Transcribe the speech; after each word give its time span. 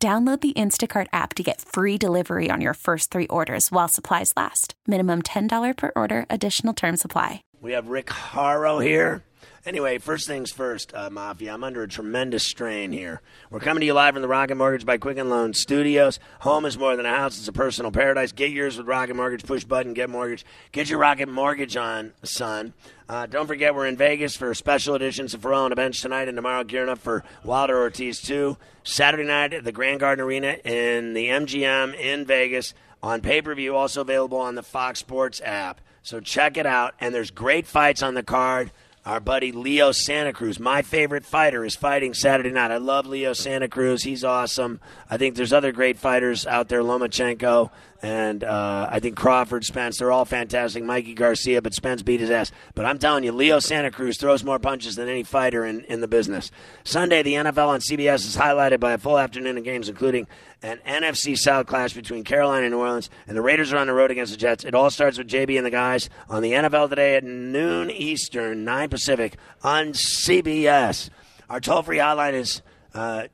Download 0.00 0.40
the 0.40 0.52
Instacart 0.52 1.08
app 1.12 1.34
to 1.34 1.42
get 1.42 1.60
free 1.60 1.98
delivery 1.98 2.50
on 2.52 2.60
your 2.60 2.74
first 2.74 3.10
three 3.10 3.26
orders 3.26 3.72
while 3.72 3.88
supplies 3.88 4.32
last. 4.36 4.74
Minimum 4.86 5.22
$10 5.22 5.76
per 5.76 5.90
order, 5.96 6.24
additional 6.30 6.72
term 6.72 6.96
supply. 6.96 7.42
We 7.60 7.72
have 7.72 7.88
Rick 7.88 8.10
Horrow 8.10 8.78
here. 8.78 9.24
Anyway, 9.68 9.98
first 9.98 10.26
things 10.26 10.50
first, 10.50 10.94
uh, 10.94 11.10
Mafia. 11.10 11.52
I'm 11.52 11.62
under 11.62 11.82
a 11.82 11.88
tremendous 11.88 12.42
strain 12.42 12.90
here. 12.90 13.20
We're 13.50 13.60
coming 13.60 13.82
to 13.82 13.86
you 13.86 13.92
live 13.92 14.14
from 14.14 14.22
the 14.22 14.28
Rocket 14.28 14.54
Mortgage 14.54 14.86
by 14.86 14.96
Quicken 14.96 15.28
Loan 15.28 15.52
Studios. 15.52 16.18
Home 16.40 16.64
is 16.64 16.78
more 16.78 16.96
than 16.96 17.04
a 17.04 17.14
house; 17.14 17.38
it's 17.38 17.48
a 17.48 17.52
personal 17.52 17.90
paradise. 17.90 18.32
Get 18.32 18.50
yours 18.50 18.78
with 18.78 18.86
Rocket 18.86 19.14
Mortgage. 19.14 19.44
Push 19.44 19.64
button, 19.64 19.92
get 19.92 20.08
mortgage. 20.08 20.46
Get 20.72 20.88
your 20.88 20.98
Rocket 20.98 21.28
Mortgage 21.28 21.76
on, 21.76 22.14
son. 22.22 22.72
Uh, 23.10 23.26
don't 23.26 23.46
forget, 23.46 23.74
we're 23.74 23.86
in 23.86 23.98
Vegas 23.98 24.34
for 24.34 24.54
special 24.54 24.94
editions 24.94 25.34
of 25.34 25.42
Ferrall 25.42 25.64
on 25.64 25.70
the 25.70 25.76
bench 25.76 26.00
tonight 26.00 26.28
and 26.28 26.36
tomorrow, 26.38 26.64
gearing 26.64 26.88
up 26.88 26.96
for 26.96 27.22
Wilder 27.44 27.78
Ortiz 27.78 28.22
too. 28.22 28.56
Saturday 28.84 29.24
night 29.24 29.52
at 29.52 29.64
the 29.64 29.72
Grand 29.72 30.00
Garden 30.00 30.24
Arena 30.24 30.56
in 30.64 31.12
the 31.12 31.26
MGM 31.26 31.94
in 31.94 32.24
Vegas 32.24 32.72
on 33.02 33.20
pay 33.20 33.42
per 33.42 33.54
view, 33.54 33.76
also 33.76 34.00
available 34.00 34.38
on 34.38 34.54
the 34.54 34.62
Fox 34.62 35.00
Sports 35.00 35.42
app. 35.44 35.82
So 36.02 36.20
check 36.20 36.56
it 36.56 36.64
out. 36.64 36.94
And 37.02 37.14
there's 37.14 37.30
great 37.30 37.66
fights 37.66 38.02
on 38.02 38.14
the 38.14 38.22
card. 38.22 38.70
Our 39.08 39.20
buddy 39.20 39.52
Leo 39.52 39.90
Santa 39.90 40.34
Cruz, 40.34 40.60
my 40.60 40.82
favorite 40.82 41.24
fighter, 41.24 41.64
is 41.64 41.74
fighting 41.74 42.12
Saturday 42.12 42.50
night. 42.50 42.70
I 42.70 42.76
love 42.76 43.06
Leo 43.06 43.32
Santa 43.32 43.66
Cruz. 43.66 44.02
He's 44.02 44.22
awesome. 44.22 44.80
I 45.08 45.16
think 45.16 45.34
there's 45.34 45.54
other 45.54 45.72
great 45.72 45.96
fighters 45.96 46.46
out 46.46 46.68
there, 46.68 46.82
Lomachenko, 46.82 47.70
and 48.00 48.44
uh, 48.44 48.88
I 48.90 49.00
think 49.00 49.16
Crawford, 49.16 49.64
Spence. 49.64 49.98
They're 49.98 50.12
all 50.12 50.24
fantastic. 50.24 50.84
Mikey 50.84 51.14
Garcia, 51.14 51.60
but 51.60 51.74
Spence 51.74 52.02
beat 52.02 52.20
his 52.20 52.30
ass. 52.30 52.52
But 52.74 52.86
I'm 52.86 52.98
telling 52.98 53.24
you, 53.24 53.32
Leo 53.32 53.58
Santa 53.58 53.90
Cruz 53.90 54.18
throws 54.18 54.44
more 54.44 54.58
punches 54.58 54.94
than 54.94 55.08
any 55.08 55.24
fighter 55.24 55.64
in, 55.64 55.80
in 55.84 56.00
the 56.00 56.06
business. 56.06 56.50
Sunday, 56.84 57.22
the 57.22 57.34
NFL 57.34 57.68
on 57.68 57.80
CBS 57.80 58.26
is 58.26 58.36
highlighted 58.36 58.78
by 58.78 58.92
a 58.92 58.98
full 58.98 59.18
afternoon 59.18 59.58
of 59.58 59.64
games, 59.64 59.88
including 59.88 60.28
an 60.62 60.78
NFC 60.86 61.36
South 61.36 61.66
clash 61.66 61.92
between 61.92 62.22
Carolina 62.22 62.66
and 62.66 62.72
New 62.72 62.80
Orleans, 62.80 63.10
and 63.26 63.36
the 63.36 63.42
Raiders 63.42 63.72
are 63.72 63.78
on 63.78 63.88
the 63.88 63.92
road 63.92 64.10
against 64.10 64.32
the 64.32 64.38
Jets. 64.38 64.64
It 64.64 64.74
all 64.74 64.90
starts 64.90 65.18
with 65.18 65.28
JB 65.28 65.56
and 65.56 65.66
the 65.66 65.70
guys 65.70 66.08
on 66.28 66.42
the 66.42 66.52
NFL 66.52 66.90
today 66.90 67.16
at 67.16 67.24
noon 67.24 67.90
Eastern, 67.90 68.64
9 68.64 68.88
Pacific 68.88 69.36
on 69.62 69.88
CBS. 69.88 71.10
Our 71.50 71.60
toll 71.60 71.82
free 71.82 71.98
hotline 71.98 72.34
is. 72.34 72.62
Uh, 72.94 73.28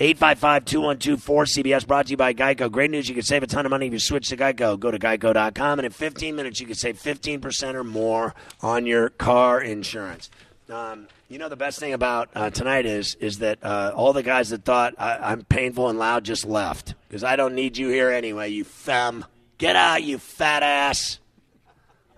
855-212-4CBS 0.00 1.86
brought 1.86 2.06
to 2.06 2.12
you 2.12 2.16
by 2.16 2.32
Geico. 2.32 2.72
Great 2.72 2.90
news, 2.90 3.06
you 3.06 3.14
can 3.14 3.22
save 3.22 3.42
a 3.42 3.46
ton 3.46 3.66
of 3.66 3.70
money 3.70 3.86
if 3.86 3.92
you 3.92 3.98
switch 3.98 4.28
to 4.30 4.36
Geico. 4.36 4.80
Go 4.80 4.90
to 4.90 4.98
geico.com 4.98 5.78
and 5.78 5.84
in 5.84 5.92
15 5.92 6.34
minutes 6.34 6.58
you 6.58 6.64
can 6.64 6.74
save 6.74 6.98
15% 6.98 7.74
or 7.74 7.84
more 7.84 8.34
on 8.62 8.86
your 8.86 9.10
car 9.10 9.60
insurance. 9.60 10.30
Um, 10.70 11.06
you 11.28 11.38
know 11.38 11.50
the 11.50 11.56
best 11.56 11.78
thing 11.80 11.92
about 11.92 12.30
uh, 12.34 12.48
tonight 12.48 12.86
is 12.86 13.14
is 13.16 13.40
that 13.40 13.58
uh, 13.62 13.92
all 13.94 14.12
the 14.12 14.22
guys 14.22 14.50
that 14.50 14.64
thought 14.64 14.94
I, 14.98 15.32
am 15.32 15.44
painful 15.44 15.88
and 15.88 15.98
loud 15.98 16.24
just 16.24 16.44
left 16.46 16.94
because 17.08 17.22
I 17.22 17.36
don't 17.36 17.54
need 17.54 17.76
you 17.76 17.88
here 17.88 18.08
anyway. 18.10 18.48
You 18.48 18.64
femme, 18.64 19.26
get 19.58 19.76
out, 19.76 20.02
you 20.02 20.18
fat 20.18 20.62
ass. 20.62 21.18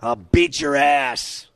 I'll 0.01 0.15
beat 0.15 0.61
your 0.61 0.75
ass. 0.75 1.47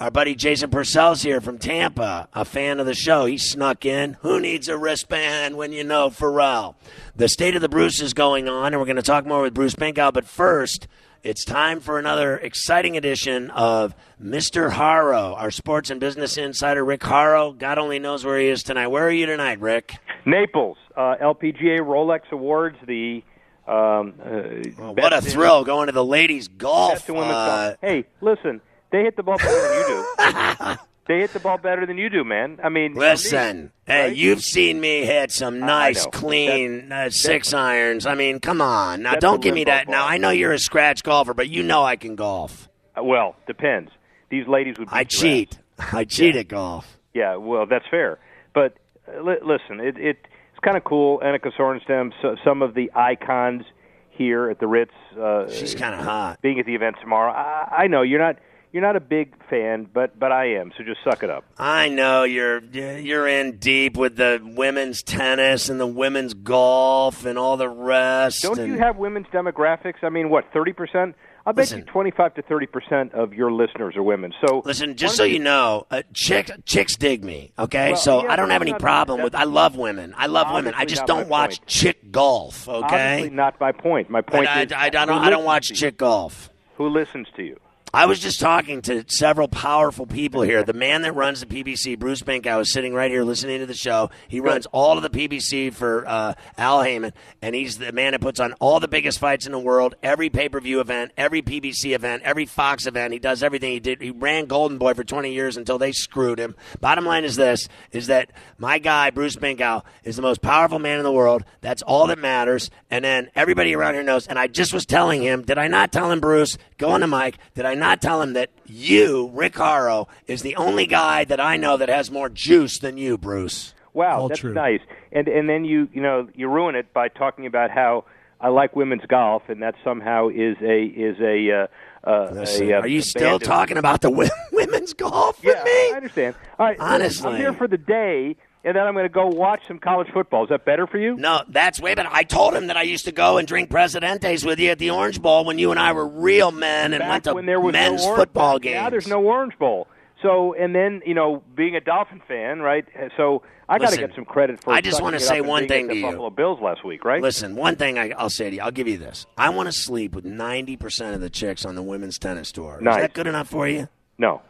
Our 0.00 0.12
buddy 0.12 0.36
Jason 0.36 0.70
Purcell's 0.70 1.22
here 1.22 1.40
from 1.40 1.58
Tampa, 1.58 2.28
a 2.32 2.44
fan 2.44 2.78
of 2.78 2.86
the 2.86 2.94
show. 2.94 3.24
He 3.24 3.36
snuck 3.36 3.84
in. 3.84 4.12
Who 4.20 4.38
needs 4.38 4.68
a 4.68 4.78
wristband 4.78 5.56
when 5.56 5.72
you 5.72 5.82
know 5.82 6.08
Ferrall? 6.08 6.76
The 7.16 7.28
state 7.28 7.56
of 7.56 7.62
the 7.62 7.68
Bruce 7.68 8.00
is 8.00 8.14
going 8.14 8.48
on, 8.48 8.72
and 8.72 8.78
we're 8.80 8.86
going 8.86 8.94
to 8.94 9.02
talk 9.02 9.26
more 9.26 9.42
with 9.42 9.54
Bruce 9.54 9.74
Binkow. 9.74 10.12
But 10.12 10.24
first, 10.24 10.86
it's 11.24 11.44
time 11.44 11.80
for 11.80 11.98
another 11.98 12.36
exciting 12.38 12.96
edition 12.96 13.50
of 13.50 13.92
Mr. 14.22 14.70
Horrow, 14.70 15.34
our 15.34 15.50
sports 15.50 15.90
and 15.90 15.98
business 15.98 16.38
insider, 16.38 16.84
Rick 16.84 17.02
Horrow. 17.02 17.50
God 17.50 17.78
only 17.78 17.98
knows 17.98 18.24
where 18.24 18.38
he 18.38 18.46
is 18.46 18.62
tonight. 18.62 18.86
Where 18.86 19.04
are 19.08 19.10
you 19.10 19.26
tonight, 19.26 19.58
Rick? 19.58 19.96
Naples, 20.24 20.76
uh, 20.96 21.16
LPGA 21.20 21.80
Rolex 21.80 22.20
Awards, 22.30 22.76
the 22.86 23.24
um, 23.66 24.14
uh, 24.24 24.70
well, 24.78 24.94
what 24.94 25.12
a 25.12 25.20
thrill 25.20 25.64
going 25.64 25.86
to 25.86 25.92
the 25.92 26.04
ladies' 26.04 26.46
golf. 26.46 27.10
Uh, 27.10 27.14
golf. 27.14 27.76
Hey, 27.80 28.04
listen, 28.20 28.60
they 28.90 29.02
hit 29.02 29.16
the 29.16 29.22
ball 29.22 29.36
better 29.36 29.68
than 29.68 29.78
you 29.78 29.86
do. 29.88 30.76
they 31.08 31.18
hit 31.20 31.32
the 31.32 31.40
ball 31.40 31.58
better 31.58 31.86
than 31.86 31.98
you 31.98 32.08
do, 32.08 32.24
man. 32.24 32.58
I 32.62 32.68
mean, 32.68 32.94
listen, 32.94 33.64
me, 33.64 33.70
hey, 33.86 34.02
right? 34.08 34.16
you've 34.16 34.42
seen 34.42 34.80
me 34.80 35.04
hit 35.04 35.30
some 35.32 35.60
nice, 35.60 36.06
clean 36.06 36.90
uh, 36.92 37.10
six 37.10 37.52
irons. 37.52 38.06
I 38.06 38.14
mean, 38.14 38.40
come 38.40 38.60
on, 38.60 39.02
now 39.02 39.14
don't 39.14 39.42
give 39.42 39.54
me 39.54 39.64
that. 39.64 39.86
Ball. 39.86 39.92
Now 39.92 40.06
I 40.06 40.18
know 40.18 40.30
you're 40.30 40.52
a 40.52 40.58
scratch 40.58 41.02
golfer, 41.02 41.34
but 41.34 41.48
you 41.48 41.62
know 41.62 41.82
I 41.82 41.96
can 41.96 42.16
golf. 42.16 42.68
Uh, 42.96 43.02
well, 43.02 43.36
depends. 43.46 43.90
These 44.30 44.46
ladies 44.46 44.78
would. 44.78 44.88
I 44.90 45.04
cheat. 45.04 45.58
I 45.78 46.04
cheat 46.04 46.34
yeah. 46.34 46.40
at 46.40 46.48
golf. 46.48 46.98
Yeah, 47.14 47.36
well, 47.36 47.66
that's 47.66 47.86
fair. 47.90 48.18
But 48.54 48.76
uh, 49.08 49.22
li- 49.22 49.40
listen, 49.42 49.80
it, 49.80 49.96
it 49.96 50.26
it's 50.58 50.64
kind 50.64 50.76
of 50.76 50.84
cool. 50.84 51.20
Annika 51.20 51.52
Sorenstam, 51.56 52.12
so, 52.20 52.36
some 52.44 52.62
of 52.62 52.74
the 52.74 52.90
icons 52.94 53.62
here 54.10 54.50
at 54.50 54.58
the 54.58 54.66
Ritz. 54.66 54.92
Uh, 55.18 55.48
She's 55.50 55.74
kind 55.74 55.94
of 55.94 56.04
hot. 56.04 56.42
Being 56.42 56.58
at 56.58 56.66
the 56.66 56.74
event 56.74 56.96
tomorrow, 57.00 57.32
I, 57.32 57.84
I 57.84 57.86
know 57.86 58.02
you're 58.02 58.18
not 58.18 58.36
you're 58.72 58.82
not 58.82 58.96
a 58.96 59.00
big 59.00 59.34
fan, 59.48 59.88
but 59.92 60.18
but 60.18 60.32
I 60.32 60.54
am. 60.56 60.72
So 60.76 60.84
just 60.84 61.00
suck 61.02 61.22
it 61.22 61.30
up. 61.30 61.44
I 61.58 61.88
know 61.88 62.24
you're 62.24 62.62
you're 62.62 63.26
in 63.26 63.58
deep 63.58 63.96
with 63.96 64.16
the 64.16 64.40
women's 64.42 65.02
tennis 65.02 65.68
and 65.68 65.80
the 65.80 65.86
women's 65.86 66.34
golf 66.34 67.24
and 67.24 67.38
all 67.38 67.56
the 67.56 67.68
rest. 67.68 68.42
Don't 68.42 68.58
and... 68.58 68.72
you 68.72 68.78
have 68.78 68.96
women's 68.96 69.26
demographics? 69.28 70.02
I 70.02 70.10
mean, 70.10 70.30
what 70.30 70.52
thirty 70.52 70.72
percent? 70.72 71.16
I 71.46 71.52
bet 71.52 71.62
listen, 71.62 71.78
you 71.78 71.84
twenty-five 71.86 72.34
to 72.34 72.42
thirty 72.42 72.66
percent 72.66 73.14
of 73.14 73.32
your 73.32 73.50
listeners 73.50 73.96
are 73.96 74.02
women. 74.02 74.34
So 74.46 74.60
listen, 74.66 74.96
just 74.96 75.16
so 75.16 75.24
you 75.24 75.38
know, 75.38 75.86
uh, 75.90 76.02
chicks 76.12 76.50
chicks 76.66 76.96
dig 76.96 77.24
me. 77.24 77.52
Okay, 77.58 77.92
well, 77.92 78.00
so 78.00 78.22
yeah, 78.22 78.32
I 78.32 78.36
don't 78.36 78.50
have 78.50 78.60
any 78.60 78.74
problem 78.74 79.22
with. 79.22 79.34
I 79.34 79.44
love 79.44 79.74
women. 79.74 80.12
I 80.16 80.26
love 80.26 80.52
women. 80.52 80.74
I 80.76 80.84
just 80.84 81.06
don't 81.06 81.28
watch 81.28 81.60
point. 81.60 81.66
chick 81.66 82.10
golf. 82.12 82.68
Okay, 82.68 83.14
obviously 83.14 83.30
not 83.34 83.58
my 83.58 83.72
point. 83.72 84.10
My 84.10 84.20
point 84.20 84.46
I, 84.46 84.62
is, 84.64 84.72
I, 84.72 84.86
I, 84.86 84.90
don't. 84.90 85.08
I 85.08 85.30
don't 85.30 85.44
watch 85.44 85.72
chick 85.72 85.96
golf. 85.96 86.50
Who 86.76 86.88
listens 86.88 87.28
to 87.36 87.42
you? 87.42 87.58
I 87.92 88.04
was 88.04 88.20
just 88.20 88.38
talking 88.38 88.82
to 88.82 89.04
several 89.08 89.48
powerful 89.48 90.04
people 90.04 90.42
here. 90.42 90.62
The 90.62 90.74
man 90.74 91.02
that 91.02 91.14
runs 91.14 91.40
the 91.40 91.46
PBC, 91.46 91.98
Bruce 91.98 92.20
Binkow, 92.20 92.60
is 92.60 92.70
sitting 92.70 92.92
right 92.92 93.10
here 93.10 93.24
listening 93.24 93.60
to 93.60 93.66
the 93.66 93.72
show. 93.72 94.10
He 94.28 94.40
runs 94.40 94.66
all 94.66 94.98
of 94.98 95.02
the 95.02 95.08
PBC 95.08 95.72
for 95.72 96.06
uh, 96.06 96.34
Al 96.58 96.82
Haymon, 96.82 97.14
and 97.40 97.54
he's 97.54 97.78
the 97.78 97.92
man 97.92 98.12
that 98.12 98.20
puts 98.20 98.40
on 98.40 98.52
all 98.54 98.78
the 98.78 98.88
biggest 98.88 99.18
fights 99.18 99.46
in 99.46 99.52
the 99.52 99.58
world, 99.58 99.94
every 100.02 100.28
pay 100.28 100.50
per 100.50 100.60
view 100.60 100.80
event, 100.80 101.12
every 101.16 101.40
PBC 101.40 101.94
event, 101.94 102.22
every 102.24 102.44
Fox 102.44 102.86
event. 102.86 103.14
He 103.14 103.18
does 103.18 103.42
everything. 103.42 103.72
He 103.72 103.80
did. 103.80 104.02
He 104.02 104.10
ran 104.10 104.44
Golden 104.44 104.76
Boy 104.76 104.92
for 104.92 105.04
20 105.04 105.32
years 105.32 105.56
until 105.56 105.78
they 105.78 105.92
screwed 105.92 106.38
him. 106.38 106.56
Bottom 106.80 107.06
line 107.06 107.24
is 107.24 107.36
this: 107.36 107.70
is 107.90 108.08
that 108.08 108.30
my 108.58 108.78
guy 108.78 109.08
Bruce 109.10 109.36
Binkow 109.36 109.82
is 110.04 110.16
the 110.16 110.22
most 110.22 110.42
powerful 110.42 110.78
man 110.78 110.98
in 110.98 111.04
the 111.04 111.12
world. 111.12 111.42
That's 111.62 111.82
all 111.82 112.06
that 112.08 112.18
matters. 112.18 112.70
And 112.90 113.02
then 113.02 113.30
everybody 113.34 113.74
around 113.74 113.94
here 113.94 114.02
knows. 114.02 114.26
And 114.26 114.38
I 114.38 114.46
just 114.46 114.74
was 114.74 114.84
telling 114.84 115.22
him, 115.22 115.42
did 115.42 115.56
I 115.56 115.68
not 115.68 115.90
tell 115.90 116.10
him, 116.10 116.20
Bruce? 116.20 116.58
Go 116.78 116.90
on 116.90 117.00
the 117.00 117.08
mic. 117.08 117.38
Did 117.54 117.66
I 117.66 117.74
not 117.74 118.00
tell 118.00 118.22
him 118.22 118.34
that 118.34 118.50
you, 118.64 119.30
Rick 119.34 119.56
Horrow, 119.56 120.06
is 120.28 120.42
the 120.42 120.54
only 120.54 120.86
guy 120.86 121.24
that 121.24 121.40
I 121.40 121.56
know 121.56 121.76
that 121.76 121.88
has 121.88 122.10
more 122.10 122.28
juice 122.28 122.78
than 122.78 122.96
you, 122.96 123.18
Bruce? 123.18 123.74
Wow, 123.94 124.20
All 124.20 124.28
that's 124.28 124.40
true. 124.40 124.54
nice. 124.54 124.80
And 125.10 125.26
and 125.26 125.48
then 125.48 125.64
you 125.64 125.88
you 125.92 126.00
know 126.00 126.28
you 126.34 126.48
ruin 126.48 126.76
it 126.76 126.92
by 126.92 127.08
talking 127.08 127.46
about 127.46 127.70
how 127.70 128.04
I 128.40 128.48
like 128.48 128.76
women's 128.76 129.04
golf, 129.06 129.42
and 129.48 129.60
that 129.62 129.74
somehow 129.82 130.28
is 130.28 130.56
a 130.62 130.84
is 130.84 131.16
a. 131.20 131.62
Uh, 131.62 131.66
uh, 132.08 132.30
Listen, 132.32 132.70
a, 132.70 132.74
uh, 132.74 132.80
are 132.82 132.86
you 132.86 133.02
still 133.02 133.40
talking 133.40 133.76
about 133.76 134.00
the 134.02 134.10
women's 134.52 134.94
golf 134.94 135.40
yeah, 135.42 135.62
me? 135.64 135.70
I 135.70 135.92
understand. 135.96 136.36
All 136.58 136.66
right, 136.66 136.78
honestly, 136.78 137.32
I'm 137.32 137.36
here 137.36 137.52
for 137.52 137.66
the 137.66 137.76
day 137.76 138.36
and 138.64 138.76
then 138.76 138.86
I'm 138.86 138.94
going 138.94 139.04
to 139.04 139.08
go 139.08 139.26
watch 139.26 139.62
some 139.66 139.78
college 139.78 140.08
football. 140.12 140.44
Is 140.44 140.50
that 140.50 140.64
better 140.64 140.86
for 140.86 140.98
you? 140.98 141.16
No, 141.16 141.42
that's 141.48 141.80
way 141.80 141.94
better. 141.94 142.08
I 142.12 142.22
told 142.22 142.54
him 142.54 142.66
that 142.66 142.76
I 142.76 142.82
used 142.82 143.04
to 143.06 143.12
go 143.12 143.38
and 143.38 143.46
drink 143.46 143.70
Presidentes 143.70 144.44
with 144.44 144.58
you 144.58 144.70
at 144.70 144.78
the 144.78 144.90
Orange 144.90 145.22
Bowl 145.22 145.44
when 145.44 145.58
you 145.58 145.70
and 145.70 145.78
I 145.78 145.92
were 145.92 146.06
real 146.06 146.50
men 146.50 146.92
and 146.92 147.00
Back 147.00 147.10
went 147.10 147.24
to 147.24 147.34
when 147.34 147.46
there 147.46 147.60
was 147.60 147.72
men's 147.72 148.04
no 148.04 148.16
football 148.16 148.58
games. 148.58 148.74
Now 148.74 148.90
there's 148.90 149.06
no 149.06 149.22
Orange 149.22 149.58
Bowl. 149.58 149.88
So, 150.22 150.52
and 150.54 150.74
then 150.74 151.00
you 151.06 151.14
know, 151.14 151.42
being 151.54 151.76
a 151.76 151.80
Dolphin 151.80 152.20
fan, 152.26 152.58
right? 152.58 152.84
So 153.16 153.42
I 153.68 153.78
got 153.78 153.90
to 153.90 153.96
get 153.96 154.14
some 154.14 154.24
credit 154.24 154.60
for. 154.62 154.72
I 154.72 154.80
just 154.80 155.00
want 155.00 155.14
to 155.14 155.20
say 155.20 155.40
one 155.40 155.68
thing 155.68 155.88
to 155.88 155.94
you. 155.94 156.02
Buffalo 156.02 156.30
Bills 156.30 156.58
last 156.60 156.84
week, 156.84 157.04
right? 157.04 157.22
Listen, 157.22 157.54
one 157.54 157.76
thing 157.76 157.98
I, 157.98 158.12
will 158.20 158.30
say 158.30 158.50
to 158.50 158.56
you, 158.56 158.62
I'll 158.62 158.72
give 158.72 158.88
you 158.88 158.98
this. 158.98 159.26
I 159.36 159.50
want 159.50 159.68
to 159.68 159.72
sleep 159.72 160.16
with 160.16 160.24
ninety 160.24 160.76
percent 160.76 161.14
of 161.14 161.20
the 161.20 161.30
chicks 161.30 161.64
on 161.64 161.76
the 161.76 161.82
women's 161.82 162.18
tennis 162.18 162.50
tour. 162.50 162.80
Nice. 162.80 162.96
Is 162.96 163.02
that 163.02 163.12
good 163.12 163.28
enough 163.28 163.48
for 163.48 163.68
you? 163.68 163.88
No. 164.18 164.42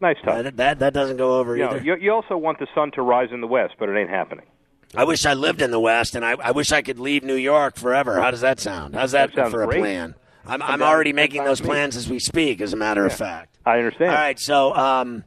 Nice 0.00 0.16
touch. 0.24 0.44
That, 0.44 0.56
that, 0.56 0.78
that 0.80 0.92
doesn't 0.92 1.16
go 1.16 1.38
over 1.38 1.56
you 1.56 1.64
either. 1.64 1.78
Know, 1.80 1.84
you, 1.84 1.96
you 1.96 2.12
also 2.12 2.36
want 2.36 2.58
the 2.58 2.66
sun 2.74 2.90
to 2.92 3.02
rise 3.02 3.28
in 3.32 3.40
the 3.40 3.46
west, 3.46 3.74
but 3.78 3.88
it 3.88 3.96
ain't 3.98 4.10
happening. 4.10 4.44
I 4.94 5.04
wish 5.04 5.26
I 5.26 5.34
lived 5.34 5.62
in 5.62 5.70
the 5.72 5.80
West, 5.80 6.14
and 6.14 6.24
I, 6.24 6.32
I 6.32 6.52
wish 6.52 6.70
I 6.70 6.80
could 6.80 6.98
leave 6.98 7.24
New 7.24 7.34
York 7.34 7.76
forever. 7.76 8.20
How 8.20 8.30
does 8.30 8.42
that 8.42 8.60
sound? 8.60 8.94
How's 8.94 9.12
that, 9.12 9.34
That 9.34 9.50
for 9.50 9.62
a 9.62 9.66
great. 9.66 9.80
plan? 9.80 10.14
I'm, 10.46 10.62
I'm 10.62 10.80
already 10.80 11.12
making 11.12 11.42
those 11.44 11.60
plans 11.60 11.96
as 11.96 12.08
we 12.08 12.20
speak, 12.20 12.60
as 12.60 12.72
a 12.72 12.76
matter 12.76 13.04
of 13.04 13.12
fact. 13.12 13.58
I 13.66 13.78
understand. 13.78 14.10
All 14.10 14.16
right, 14.16 14.38
so 14.38 14.74
um, 14.76 15.24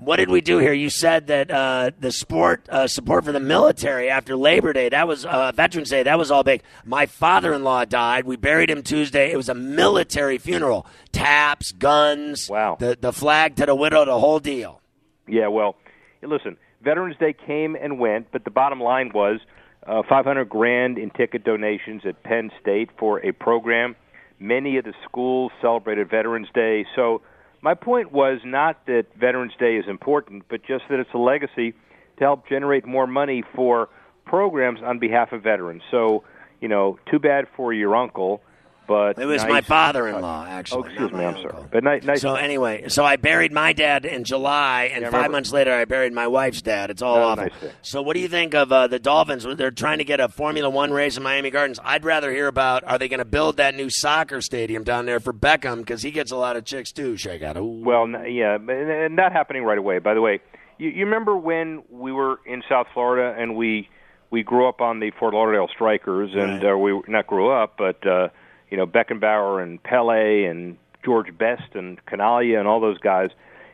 what 0.00 0.16
did 0.16 0.28
we 0.30 0.40
do 0.40 0.58
here? 0.58 0.72
You 0.72 0.90
said 0.90 1.28
that 1.28 1.50
uh, 1.50 1.90
the 1.98 2.10
sport 2.10 2.66
uh, 2.68 2.86
support 2.88 3.24
for 3.24 3.32
the 3.32 3.40
military 3.40 4.10
after 4.10 4.34
Labor 4.36 4.72
Day, 4.72 4.88
that 4.88 5.06
was 5.06 5.24
uh, 5.24 5.52
Veterans 5.54 5.90
Day, 5.90 6.02
that 6.02 6.18
was 6.18 6.30
all 6.30 6.42
big. 6.42 6.62
My 6.84 7.06
father-in-law 7.06 7.84
died. 7.86 8.24
We 8.24 8.36
buried 8.36 8.70
him 8.70 8.82
Tuesday. 8.82 9.30
It 9.30 9.36
was 9.36 9.48
a 9.48 9.54
military 9.54 10.38
funeral. 10.38 10.86
Taps, 11.12 11.72
guns, 11.72 12.48
Wow. 12.50 12.76
the 12.80 12.96
the 13.00 13.12
flag 13.12 13.56
to 13.56 13.66
the 13.66 13.74
widow, 13.74 14.04
the 14.04 14.18
whole 14.18 14.40
deal. 14.40 14.80
Yeah, 15.28 15.48
well, 15.48 15.76
listen, 16.22 16.56
Veterans 16.82 17.16
Day 17.18 17.32
came 17.46 17.76
and 17.76 17.98
went, 17.98 18.32
but 18.32 18.44
the 18.44 18.50
bottom 18.50 18.80
line 18.80 19.10
was 19.14 19.38
uh, 19.86 20.02
500 20.08 20.46
grand 20.48 20.98
in 20.98 21.10
ticket 21.10 21.44
donations 21.44 22.02
at 22.04 22.22
Penn 22.22 22.50
State 22.60 22.90
for 22.98 23.24
a 23.24 23.32
program. 23.32 23.96
Many 24.38 24.78
of 24.78 24.84
the 24.84 24.94
schools 25.04 25.52
celebrated 25.60 26.08
Veterans 26.10 26.48
Day. 26.54 26.86
So 26.96 27.20
my 27.62 27.74
point 27.74 28.12
was 28.12 28.40
not 28.44 28.86
that 28.86 29.06
Veterans 29.18 29.52
Day 29.58 29.76
is 29.76 29.86
important, 29.88 30.44
but 30.48 30.62
just 30.62 30.84
that 30.88 30.98
it's 30.98 31.10
a 31.14 31.18
legacy 31.18 31.72
to 32.18 32.24
help 32.24 32.48
generate 32.48 32.86
more 32.86 33.06
money 33.06 33.42
for 33.54 33.88
programs 34.24 34.80
on 34.82 34.98
behalf 34.98 35.32
of 35.32 35.42
veterans. 35.42 35.82
So, 35.90 36.24
you 36.60 36.68
know, 36.68 36.98
too 37.10 37.18
bad 37.18 37.46
for 37.56 37.72
your 37.72 37.94
uncle, 37.96 38.42
but 38.90 39.18
It 39.22 39.26
was 39.26 39.42
nice- 39.44 39.50
my 39.52 39.60
father-in-law, 39.60 40.46
actually. 40.50 40.82
Oh, 40.82 40.84
excuse 40.86 41.12
me, 41.12 41.20
I'm 41.20 41.36
uncle. 41.36 41.50
sorry. 41.50 41.64
But 41.70 41.84
nice, 41.84 42.02
nice 42.02 42.20
So 42.20 42.34
anyway, 42.34 42.88
so 42.88 43.04
I 43.04 43.14
buried 43.14 43.52
my 43.52 43.72
dad 43.72 44.04
in 44.04 44.24
July, 44.24 44.90
and 44.92 45.02
Yeah, 45.02 45.10
five 45.10 45.30
months 45.30 45.52
later, 45.52 45.72
I 45.72 45.84
buried 45.84 46.12
my 46.12 46.26
wife's 46.26 46.60
dad. 46.60 46.90
It's 46.90 47.00
all 47.00 47.16
Oh, 47.16 47.22
awful. 47.22 47.44
nice. 47.44 47.52
So, 47.82 48.02
what 48.02 48.14
do 48.14 48.20
you 48.20 48.26
think 48.26 48.52
of 48.54 48.72
uh, 48.72 48.88
the 48.88 48.98
Dolphins? 48.98 49.46
They're 49.56 49.70
trying 49.70 49.98
to 49.98 50.04
get 50.04 50.18
a 50.18 50.28
Formula 50.28 50.68
One 50.68 50.90
race 50.92 51.16
in 51.16 51.22
Miami 51.22 51.50
Gardens. 51.50 51.78
I'd 51.84 52.04
rather 52.04 52.32
hear 52.32 52.48
about 52.48 52.82
are 52.84 52.98
they 52.98 53.06
going 53.08 53.18
to 53.18 53.24
build 53.24 53.58
that 53.58 53.76
new 53.76 53.88
soccer 53.90 54.40
stadium 54.40 54.82
down 54.82 55.06
there 55.06 55.20
for 55.20 55.32
Beckham 55.32 55.78
because 55.78 56.02
he 56.02 56.10
gets 56.10 56.32
a 56.32 56.36
lot 56.36 56.56
of 56.56 56.64
chicks 56.64 56.90
too. 56.90 57.16
Shake 57.16 57.42
out. 57.42 57.56
Well, 57.60 58.02
n- 58.04 58.24
yeah, 58.32 58.56
and 58.56 58.68
and 58.70 59.14
not 59.14 59.32
happening 59.32 59.62
right 59.62 59.78
away. 59.78 60.00
By 60.00 60.14
the 60.14 60.20
way, 60.20 60.40
you, 60.78 60.88
you 60.90 61.04
remember 61.04 61.36
when 61.36 61.84
we 61.90 62.10
were 62.10 62.40
in 62.44 62.62
South 62.68 62.88
Florida 62.92 63.40
and 63.40 63.54
we 63.54 63.88
we 64.30 64.42
grew 64.42 64.68
up 64.68 64.80
on 64.80 65.00
the 65.00 65.10
Fort 65.18 65.34
Lauderdale 65.34 65.68
Strikers, 65.72 66.30
and 66.34 66.62
Right. 66.62 66.72
uh, 66.72 66.76
we 66.78 67.00
not 67.08 67.26
grew 67.26 67.50
up, 67.50 67.74
but 67.76 68.06
uh, 68.06 68.28
you 68.70 68.76
know 68.76 68.86
Beckenbauer 68.86 69.62
and 69.62 69.82
Pele 69.82 70.44
and 70.44 70.76
George 71.04 71.36
Best 71.36 71.74
and 71.74 72.04
Chinaglia 72.06 72.58
and 72.58 72.68
all 72.68 72.80
those 72.80 72.98
guys, 72.98 73.30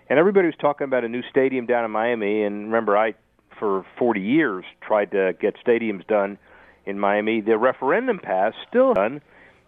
and 0.09 0.19
everybody 0.19 0.47
was 0.47 0.57
talking 0.61 0.85
about 0.85 1.05
a 1.05 1.09
new 1.09 1.23
stadium 1.31 1.67
down 1.67 1.85
in 1.85 1.91
Miami. 1.91 2.43
And 2.43 2.67
remember, 2.67 2.97
I 2.97 3.15
for 3.59 3.85
40 3.99 4.21
years 4.21 4.65
tried 4.87 5.13
to 5.13 5.35
get 5.41 5.57
stadiums 5.65 6.07
done 6.07 6.39
in 6.85 6.99
Miami. 6.99 7.41
The 7.41 7.59
referendum 7.59 8.19
passed, 8.19 8.57
still 8.69 8.95
done, 8.95 9.21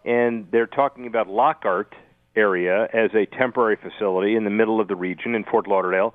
and 0.05 0.47
they're 0.51 0.67
talking 0.67 1.07
about 1.07 1.29
Lockhart 1.29 1.95
area 2.37 2.85
as 2.93 3.11
a 3.15 3.27
temporary 3.27 3.77
facility 3.77 4.37
in 4.37 4.45
the 4.45 4.51
middle 4.51 4.81
of 4.81 4.89
the 4.89 4.97
region 4.97 5.35
in 5.35 5.45
Fort 5.45 5.67
Lauderdale. 5.67 6.15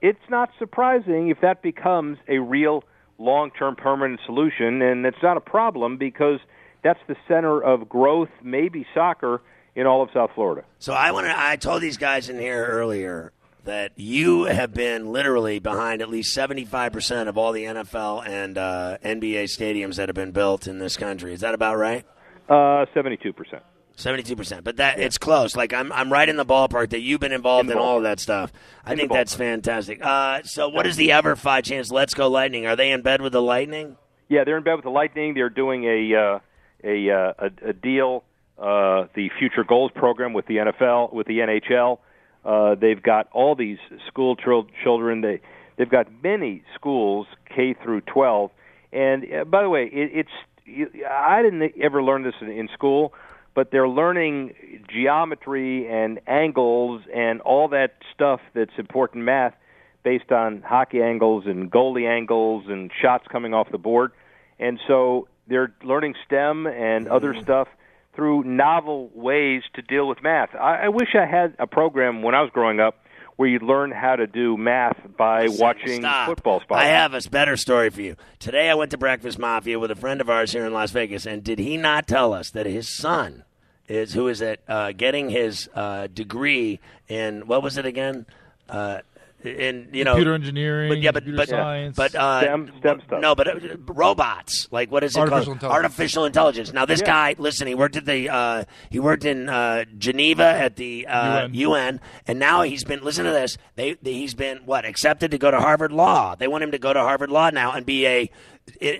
It's 0.00 0.18
not 0.28 0.50
surprising 0.58 1.28
if 1.28 1.40
that 1.42 1.62
becomes 1.62 2.18
a 2.28 2.38
real 2.38 2.82
long-term 3.18 3.76
permanent 3.76 4.20
solution, 4.26 4.82
and 4.82 5.06
it's 5.06 5.22
not 5.22 5.36
a 5.36 5.40
problem 5.40 5.96
because 5.96 6.40
that's 6.82 7.00
the 7.08 7.16
center 7.28 7.60
of 7.62 7.88
growth, 7.88 8.28
maybe 8.42 8.86
soccer 8.94 9.40
in 9.74 9.86
all 9.86 10.02
of 10.02 10.10
South 10.12 10.30
Florida. 10.34 10.64
So 10.78 10.92
I 10.92 11.12
want 11.12 11.26
to. 11.26 11.34
I 11.36 11.56
told 11.56 11.82
these 11.82 11.96
guys 11.96 12.28
in 12.28 12.38
here 12.38 12.64
earlier 12.66 13.32
that 13.64 13.92
you 13.96 14.44
have 14.44 14.74
been 14.74 15.12
literally 15.12 15.58
behind 15.60 16.02
at 16.02 16.08
least 16.10 16.34
seventy-five 16.34 16.92
percent 16.92 17.28
of 17.28 17.38
all 17.38 17.52
the 17.52 17.64
NFL 17.64 18.26
and 18.28 18.58
uh, 18.58 18.98
NBA 19.04 19.44
stadiums 19.44 19.96
that 19.96 20.08
have 20.08 20.16
been 20.16 20.32
built 20.32 20.66
in 20.66 20.78
this 20.78 20.96
country. 20.96 21.32
Is 21.32 21.40
that 21.40 21.54
about 21.54 21.76
right? 21.76 22.04
Uh, 22.48 22.84
Seventy-two 22.92 23.32
percent. 23.32 23.62
Seventy-two 23.94 24.36
percent, 24.36 24.64
but 24.64 24.78
that 24.78 24.98
it's 24.98 25.18
close. 25.18 25.54
Like 25.54 25.72
I'm, 25.72 25.92
I'm 25.92 26.12
right 26.12 26.28
in 26.28 26.36
the 26.36 26.46
ballpark 26.46 26.90
that 26.90 27.00
you've 27.00 27.20
been 27.20 27.32
involved 27.32 27.70
in, 27.70 27.76
In 27.76 27.82
all 27.82 27.98
of 27.98 28.02
that 28.02 28.20
stuff. 28.20 28.52
I 28.84 28.92
In 28.92 28.98
think 28.98 29.12
that's 29.12 29.34
fantastic. 29.34 30.04
Uh, 30.04 30.42
so, 30.42 30.68
what 30.68 30.86
is 30.86 30.96
the 30.96 31.10
EverFi 31.10 31.62
chance? 31.62 31.90
Let's 31.90 32.14
go 32.14 32.28
Lightning. 32.28 32.66
Are 32.66 32.74
they 32.74 32.90
in 32.90 33.02
bed 33.02 33.20
with 33.20 33.32
the 33.32 33.42
Lightning? 33.42 33.96
Yeah, 34.28 34.44
they're 34.44 34.56
in 34.56 34.64
bed 34.64 34.74
with 34.74 34.84
the 34.84 34.90
Lightning. 34.90 35.34
They're 35.34 35.50
doing 35.50 35.84
a 35.84 36.14
uh, 36.16 36.38
a, 36.84 37.10
uh, 37.10 37.32
a 37.38 37.70
a 37.70 37.72
deal, 37.72 38.24
uh, 38.58 39.06
the 39.14 39.30
Future 39.38 39.64
Goals 39.64 39.90
program 39.94 40.32
with 40.32 40.46
the 40.46 40.56
NFL, 40.56 41.12
with 41.12 41.26
the 41.26 41.38
NHL. 41.38 41.98
Uh, 42.44 42.74
they've 42.74 43.02
got 43.02 43.28
all 43.32 43.54
these 43.54 43.78
school 44.08 44.36
chil- 44.36 44.66
children. 44.82 45.20
They 45.20 45.40
they've 45.76 45.90
got 45.90 46.06
many 46.22 46.62
schools 46.74 47.26
K 47.54 47.74
through 47.82 48.02
12. 48.02 48.50
And 48.92 49.24
uh, 49.32 49.44
by 49.44 49.62
the 49.62 49.68
way, 49.68 49.84
it, 49.84 50.10
it's 50.12 51.06
I 51.08 51.42
didn't 51.42 51.72
ever 51.80 52.02
learn 52.02 52.22
this 52.22 52.34
in, 52.40 52.48
in 52.48 52.68
school, 52.72 53.12
but 53.54 53.70
they're 53.70 53.88
learning 53.88 54.54
geometry 54.92 55.88
and 55.88 56.20
angles 56.26 57.02
and 57.14 57.40
all 57.40 57.68
that 57.68 57.96
stuff 58.14 58.40
that's 58.54 58.72
important 58.78 59.24
math 59.24 59.54
based 60.02 60.32
on 60.32 60.62
hockey 60.62 61.00
angles 61.00 61.44
and 61.46 61.70
goalie 61.70 62.08
angles 62.08 62.64
and 62.68 62.90
shots 63.00 63.24
coming 63.30 63.54
off 63.54 63.70
the 63.70 63.78
board. 63.78 64.12
And 64.58 64.78
so 64.86 65.28
they're 65.52 65.72
learning 65.84 66.14
STEM 66.26 66.66
and 66.66 67.08
other 67.08 67.34
stuff 67.42 67.68
through 68.14 68.44
novel 68.44 69.10
ways 69.14 69.62
to 69.74 69.82
deal 69.82 70.08
with 70.08 70.22
math. 70.22 70.54
I, 70.54 70.84
I 70.84 70.88
wish 70.88 71.14
I 71.14 71.26
had 71.26 71.54
a 71.58 71.66
program 71.66 72.22
when 72.22 72.34
I 72.34 72.42
was 72.42 72.50
growing 72.52 72.80
up 72.80 72.98
where 73.36 73.48
you 73.48 73.58
learn 73.58 73.90
how 73.90 74.16
to 74.16 74.26
do 74.26 74.56
math 74.56 74.98
by 75.16 75.48
watching 75.48 76.00
Stop. 76.00 76.28
football 76.28 76.62
I 76.70 76.84
have 76.84 77.14
a 77.14 77.20
better 77.30 77.56
story 77.56 77.90
for 77.90 78.02
you. 78.02 78.16
Today 78.38 78.68
I 78.68 78.74
went 78.74 78.90
to 78.90 78.98
Breakfast 78.98 79.38
Mafia 79.38 79.78
with 79.78 79.90
a 79.90 79.96
friend 79.96 80.20
of 80.20 80.28
ours 80.28 80.52
here 80.52 80.66
in 80.66 80.72
Las 80.72 80.90
Vegas, 80.90 81.26
and 81.26 81.42
did 81.42 81.58
he 81.58 81.76
not 81.76 82.06
tell 82.06 82.34
us 82.34 82.50
that 82.50 82.66
his 82.66 82.88
son 82.88 83.44
is 83.88 84.12
who 84.12 84.28
is 84.28 84.42
at 84.42 84.60
uh, 84.68 84.92
getting 84.92 85.30
his 85.30 85.68
uh, 85.74 86.06
degree 86.08 86.78
in 87.08 87.46
what 87.46 87.62
was 87.62 87.78
it 87.78 87.86
again? 87.86 88.26
Uh, 88.68 89.00
in 89.44 89.88
you 89.92 90.04
know 90.04 90.12
Computer 90.12 90.34
engineering, 90.34 90.88
but 90.90 91.00
yeah, 91.02 91.10
but 91.12 91.24
computer 91.24 91.36
but 91.36 91.48
science. 91.48 91.96
but 91.96 92.14
uh, 92.14 92.40
STEM- 92.42 92.72
STEM 92.80 93.02
stuff. 93.06 93.20
No, 93.20 93.34
but 93.34 93.48
uh, 93.48 93.76
robots. 93.86 94.68
Like 94.70 94.90
what 94.90 95.04
is 95.04 95.16
it 95.16 95.20
Artificial 95.20 95.44
called? 95.46 95.56
intelligence. 95.56 95.72
Artificial 95.84 96.24
intelligence. 96.24 96.72
Now 96.72 96.84
this 96.84 97.00
Yeah. 97.00 97.06
guy, 97.06 97.34
listen, 97.38 97.66
he 97.66 97.74
worked 97.74 97.96
at 97.96 98.04
the 98.04 98.28
uh, 98.28 98.64
he 98.90 98.98
worked 99.00 99.24
in 99.24 99.48
uh, 99.48 99.84
Geneva 99.98 100.44
at 100.44 100.76
the 100.76 101.06
uh, 101.06 101.48
UN. 101.48 101.54
UN, 101.54 102.00
and 102.26 102.38
now 102.38 102.62
he's 102.62 102.84
been. 102.84 103.02
Listen 103.02 103.24
to 103.24 103.30
this. 103.32 103.56
They, 103.76 103.94
they 104.02 104.12
he's 104.14 104.34
been 104.34 104.58
what 104.64 104.84
accepted 104.84 105.30
to 105.32 105.38
go 105.38 105.50
to 105.50 105.58
Harvard 105.60 105.92
Law. 105.92 106.34
They 106.34 106.48
want 106.48 106.62
him 106.64 106.70
to 106.72 106.78
go 106.78 106.92
to 106.92 107.00
Harvard 107.00 107.30
Law 107.30 107.50
now 107.50 107.72
and 107.72 107.84
be 107.86 108.06
a, 108.06 108.20
a 108.22 108.30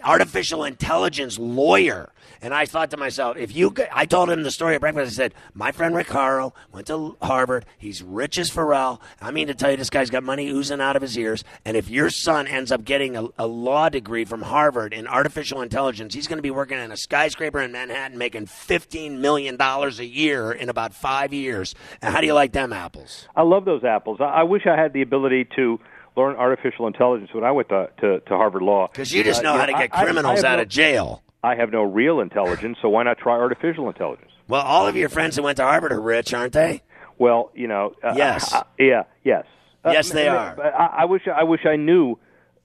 artificial 0.03 0.65
intelligence 0.65 1.39
lawyer. 1.39 2.13
And 2.41 2.53
I 2.53 2.67
thought 2.67 2.91
to 2.91 2.97
myself, 2.97 3.37
if 3.37 3.55
you, 3.55 3.73
I 3.93 4.05
told 4.05 4.29
him 4.29 4.43
the 4.43 4.51
story 4.51 4.75
at 4.75 4.81
breakfast. 4.81 5.13
I 5.13 5.15
said, 5.15 5.35
my 5.55 5.71
friend 5.71 5.95
Rick 5.95 6.09
Horrow 6.09 6.53
went 6.73 6.89
to 6.89 7.17
Harvard. 7.23 7.65
He's 7.79 8.03
rich 8.03 8.37
as 8.39 8.51
Pharrell. 8.51 9.01
I 9.21 9.31
mean 9.31 9.47
to 9.47 9.55
tell 9.55 9.71
you, 9.71 9.77
this 9.77 9.91
guy's 9.91 10.11
got 10.11 10.25
money 10.25 10.49
oozing 10.49 10.81
out 10.81 10.97
of 10.97 11.03
his 11.03 11.17
ears. 11.17 11.45
And 11.65 11.77
if 11.77 11.89
your 11.89 12.11
son 12.11 12.49
ends 12.49 12.73
up 12.73 12.85
getting 12.85 13.17
a, 13.17 13.29
a 13.39 13.47
law 13.47 13.89
degree 13.89 14.25
from 14.25 14.43
Harvard 14.43 14.93
in 14.93 15.07
artificial 15.07 15.61
intelligence, 15.63 16.15
he's 16.15 16.27
going 16.27 16.39
to 16.39 16.43
be 16.43 16.51
working 16.51 16.79
in 16.79 16.91
a 16.91 16.97
skyscraper 16.97 17.61
in 17.61 17.71
Manhattan, 17.71 18.19
making 18.19 18.47
fifteen 18.47 19.21
million 19.21 19.57
dollars 19.57 20.01
a 20.01 20.07
year 20.07 20.51
in 20.51 20.69
about 20.69 20.95
five 20.95 21.33
years. 21.33 21.77
And 22.01 22.13
how 22.13 22.21
do 22.21 22.27
you 22.27 22.35
like 22.35 22.53
them 22.53 22.73
apples? 22.73 23.29
I 23.37 23.43
love 23.43 23.65
those 23.65 23.85
apples. 23.85 24.19
I, 24.21 24.25
I 24.25 24.43
wish 24.43 24.67
I 24.67 24.77
had 24.77 24.93
the 24.93 25.03
ability 25.03 25.49
to 25.57 25.79
learn 26.17 26.37
artificial 26.37 26.87
intelligence 26.87 27.31
when 27.33 27.45
I 27.45 27.51
went 27.53 27.69
to 27.71 27.89
to, 28.01 28.21
to 28.21 28.37
Harvard 28.37 28.63
Law. 28.63 28.89
Because 28.89 29.13
you 29.13 29.25
just 29.25 29.41
Uh, 29.41 29.45
know 29.45 29.53
how 29.53 29.61
yeah, 29.61 29.67
to 29.67 29.73
get 29.73 29.91
I- 29.93 30.05
criminals 30.05 30.45
I 30.45 30.53
out 30.53 30.57
no- 30.57 30.63
of 30.63 30.69
jail. 30.69 31.23
I 31.45 31.57
have 31.57 31.73
no 31.73 31.83
real 31.83 32.21
intelligence, 32.21 32.79
so 32.81 32.89
why 32.89 33.03
not 33.03 33.19
try 33.19 33.33
artificial 33.35 33.89
intelligence? 33.89 34.31
Well, 34.47 34.63
all 34.63 34.87
of 34.87 34.95
your 34.97 35.09
friends 35.09 35.35
that 35.37 35.43
went 35.43 35.57
to 35.57 35.65
Harvard 35.65 35.91
are 35.91 36.01
rich, 36.01 36.33
aren't 36.33 36.53
they? 36.53 36.83
Well, 37.19 37.51
you 37.55 37.67
know, 37.67 37.95
uh, 38.03 38.15
Yes. 38.17 38.53
uh, 38.55 38.63
yeah, 38.79 39.05
yes, 39.25 39.45
Yes, 39.85 40.11
they 40.11 40.29
are. 40.29 40.57
I, 40.63 41.03
I 41.03 41.05
wish 41.07 41.23
I 41.27 41.43
wish 41.43 41.67
I 41.67 41.75
knew 41.75 42.17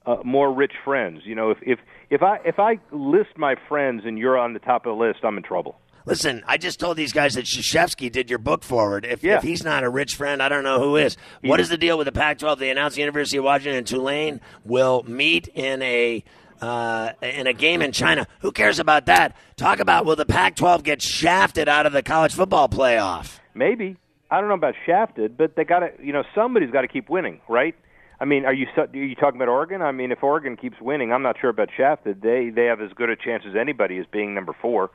uh, 0.06 0.18
more 0.24 0.52
rich 0.52 0.72
friends. 0.84 1.22
You 1.24 1.34
know, 1.34 1.50
if 1.50 1.58
if 1.62 1.78
if 2.10 2.22
I 2.22 2.38
if 2.44 2.60
I 2.60 2.78
list 2.92 3.30
my 3.36 3.56
friends 3.68 4.02
and 4.06 4.16
you're 4.16 4.38
on 4.38 4.52
the 4.52 4.60
top 4.60 4.86
of 4.86 4.96
the 4.96 5.04
list, 5.04 5.20
I'm 5.24 5.36
in 5.36 5.42
trouble. 5.42 5.80
Listen, 6.06 6.42
I 6.46 6.56
just 6.56 6.80
told 6.80 6.96
these 6.96 7.12
guys 7.12 7.34
that 7.34 7.44
Krzyzewski 7.44 8.10
did 8.10 8.30
your 8.30 8.38
book 8.38 8.62
forward. 8.64 9.04
If, 9.04 9.22
Yeah. 9.22 9.36
if 9.36 9.42
he's 9.42 9.62
not 9.64 9.84
a 9.84 9.90
rich 9.90 10.14
friend, 10.14 10.42
I 10.42 10.48
don't 10.48 10.64
know 10.64 10.78
who 10.80 10.96
is. 10.96 11.16
What 11.42 11.60
is 11.60 11.68
the 11.68 11.76
deal 11.76 11.98
with 11.98 12.06
the 12.06 12.12
Pac-12? 12.12 12.58
They 12.58 12.70
announced 12.70 12.96
the 12.96 13.02
University 13.02 13.36
of 13.36 13.44
Washington 13.44 13.76
and 13.78 13.86
Tulane 13.86 14.40
will 14.64 15.04
meet 15.06 15.48
in 15.48 15.82
a 15.82 16.24
uh, 16.60 17.12
in 17.22 17.46
a 17.46 17.52
game 17.52 17.82
in 17.82 17.92
China. 17.92 18.26
Who 18.40 18.50
cares 18.50 18.80
about 18.80 19.06
that? 19.06 19.36
Talk 19.56 19.78
about 19.78 20.06
will 20.06 20.16
the 20.16 20.26
Pac-12 20.26 20.82
get 20.82 21.00
shafted 21.00 21.68
out 21.68 21.86
of 21.86 21.92
the 21.92 22.02
college 22.02 22.34
football 22.34 22.68
playoff? 22.68 23.38
Maybe 23.54 23.96
I 24.30 24.40
don't 24.40 24.48
know 24.48 24.54
about 24.54 24.74
shafted, 24.84 25.36
but 25.36 25.54
they 25.56 25.64
got 25.64 25.80
to. 25.80 25.90
You 26.02 26.12
know, 26.12 26.24
somebody's 26.34 26.70
got 26.70 26.82
to 26.82 26.88
keep 26.88 27.08
winning, 27.08 27.40
right? 27.48 27.74
I 28.20 28.24
mean, 28.24 28.44
are 28.44 28.52
you 28.52 28.66
are 28.76 28.88
you 28.92 29.14
talking 29.14 29.40
about 29.40 29.48
Oregon? 29.48 29.80
I 29.82 29.92
mean, 29.92 30.10
if 30.10 30.22
Oregon 30.24 30.56
keeps 30.56 30.80
winning, 30.80 31.12
I'm 31.12 31.22
not 31.22 31.36
sure 31.40 31.50
about 31.50 31.68
shafted. 31.76 32.22
They 32.22 32.50
they 32.50 32.64
have 32.64 32.80
as 32.80 32.92
good 32.92 33.08
a 33.10 33.16
chance 33.16 33.44
as 33.48 33.54
anybody 33.54 33.98
as 33.98 34.06
being 34.10 34.34
number 34.34 34.52
four. 34.60 34.90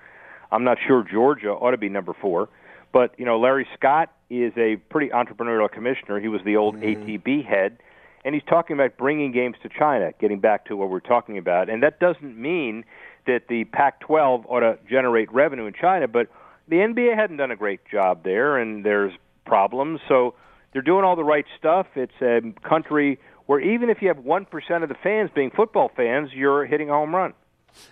I'm 0.53 0.63
not 0.63 0.77
sure 0.85 1.03
Georgia 1.03 1.49
ought 1.49 1.71
to 1.71 1.77
be 1.77 1.89
number 1.89 2.13
four, 2.21 2.49
but 2.91 3.15
you 3.17 3.25
know, 3.25 3.39
Larry 3.39 3.67
Scott 3.75 4.13
is 4.29 4.53
a 4.55 4.77
pretty 4.89 5.09
entrepreneurial 5.09 5.69
commissioner. 5.69 6.19
He 6.19 6.27
was 6.27 6.41
the 6.45 6.57
old 6.57 6.75
mm-hmm. 6.75 7.09
ATP 7.09 7.45
head, 7.45 7.77
and 8.23 8.35
he's 8.35 8.43
talking 8.47 8.75
about 8.75 8.95
bringing 8.97 9.31
games 9.31 9.55
to 9.63 9.69
China, 9.69 10.11
getting 10.19 10.39
back 10.39 10.65
to 10.65 10.77
what 10.77 10.89
we're 10.89 10.99
talking 10.99 11.37
about. 11.37 11.69
And 11.69 11.81
that 11.81 11.99
doesn't 11.99 12.37
mean 12.37 12.85
that 13.25 13.47
the 13.49 13.63
Pac 13.65 13.99
12 14.01 14.45
ought 14.47 14.59
to 14.59 14.77
generate 14.89 15.31
revenue 15.33 15.65
in 15.65 15.73
China, 15.73 16.07
but 16.07 16.27
the 16.67 16.77
NBA 16.77 17.15
hadn't 17.15 17.37
done 17.37 17.51
a 17.51 17.55
great 17.55 17.81
job 17.91 18.23
there, 18.23 18.57
and 18.57 18.85
there's 18.85 19.13
problems. 19.45 20.01
So 20.07 20.35
they're 20.71 20.81
doing 20.81 21.03
all 21.03 21.15
the 21.15 21.23
right 21.23 21.45
stuff. 21.57 21.87
It's 21.95 22.13
a 22.21 22.41
country 22.67 23.19
where 23.45 23.59
even 23.59 23.89
if 23.89 24.01
you 24.01 24.07
have 24.09 24.17
1% 24.17 24.83
of 24.83 24.89
the 24.89 24.95
fans 25.03 25.29
being 25.33 25.51
football 25.51 25.91
fans, 25.95 26.29
you're 26.33 26.65
hitting 26.65 26.89
a 26.89 26.93
home 26.93 27.13
run. 27.13 27.33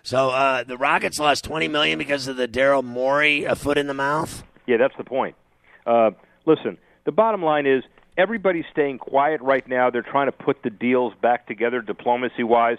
So 0.03 0.29
uh, 0.29 0.63
the 0.63 0.77
Rockets 0.77 1.19
lost 1.19 1.43
20 1.43 1.67
million 1.67 1.97
because 1.97 2.27
of 2.27 2.37
the 2.37 2.47
Daryl 2.47 2.83
Morey 2.83 3.43
a 3.43 3.55
foot 3.55 3.77
in 3.77 3.87
the 3.87 3.93
mouth. 3.93 4.43
Yeah, 4.67 4.77
that's 4.77 4.95
the 4.97 5.03
point. 5.03 5.35
Uh, 5.85 6.11
listen, 6.45 6.77
the 7.05 7.11
bottom 7.11 7.43
line 7.43 7.65
is 7.65 7.83
everybody's 8.17 8.65
staying 8.71 8.99
quiet 8.99 9.41
right 9.41 9.67
now. 9.67 9.89
They're 9.89 10.01
trying 10.01 10.27
to 10.27 10.31
put 10.31 10.63
the 10.63 10.69
deals 10.69 11.13
back 11.21 11.47
together 11.47 11.81
diplomacy 11.81 12.43
wise. 12.43 12.77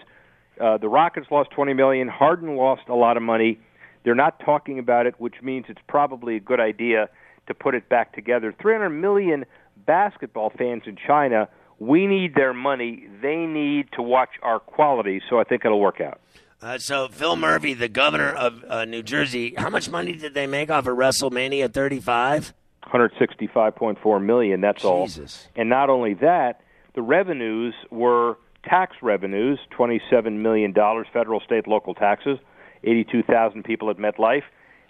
Uh, 0.61 0.79
the 0.79 0.89
Rockets 0.89 1.27
lost 1.31 1.51
20 1.51 1.75
million. 1.75 2.09
Harden 2.09 2.57
lost 2.57 2.83
a 2.89 2.95
lot 2.95 3.17
of 3.17 3.23
money. 3.23 3.59
They're 4.05 4.15
not 4.15 4.41
talking 4.41 4.79
about 4.79 5.07
it, 5.07 5.15
which 5.19 5.37
means 5.43 5.67
it's 5.69 5.81
probably 5.89 6.37
a 6.37 6.41
good 6.41 6.61
idea 6.61 7.09
to 7.47 7.55
put 7.55 7.75
it 7.75 7.89
back 7.89 8.15
together. 8.15 8.55
300 8.61 8.91
million 8.91 9.45
basketball 9.87 10.51
fans 10.51 10.83
in 10.87 10.97
China. 10.97 11.49
We 11.79 12.07
need 12.07 12.35
their 12.35 12.53
money. 12.53 13.09
They 13.21 13.37
need 13.47 13.89
to 13.95 14.03
watch 14.03 14.31
our 14.43 14.61
quality. 14.61 15.21
So 15.29 15.41
I 15.41 15.45
think 15.45 15.65
it'll 15.65 15.81
work 15.81 16.01
out. 16.01 16.21
Uh, 16.63 16.79
so 16.79 17.09
Phil 17.09 17.35
Murphy, 17.35 17.75
the 17.75 17.89
governor 17.89 18.31
of 18.31 18.65
uh, 18.69 18.85
New 18.85 19.03
Jersey, 19.03 19.53
how 19.59 19.69
much 19.69 19.91
money 19.91 20.13
did 20.13 20.33
they 20.33 20.47
make 20.47 20.71
off 20.71 20.87
of 20.87 20.97
WrestleMania 20.97 21.73
35? 21.73 22.55
165.4 22.87 24.25
million. 24.25 24.61
That's 24.61 24.83
Jesus. 24.83 25.47
all. 25.47 25.61
And 25.61 25.69
not 25.69 25.91
only 25.91 26.15
that, 26.15 26.61
the 26.95 27.03
revenues 27.03 27.75
were 27.91 28.39
tax 28.65 28.97
revenues, 29.03 29.59
27 29.71 30.41
million 30.41 30.73
dollars, 30.73 31.09
federal, 31.13 31.41
state, 31.41 31.67
local 31.67 31.95
taxes, 31.95 32.39
82,000 32.85 33.65
people 33.65 33.91
at 33.91 33.97
MetLife, 33.97 34.43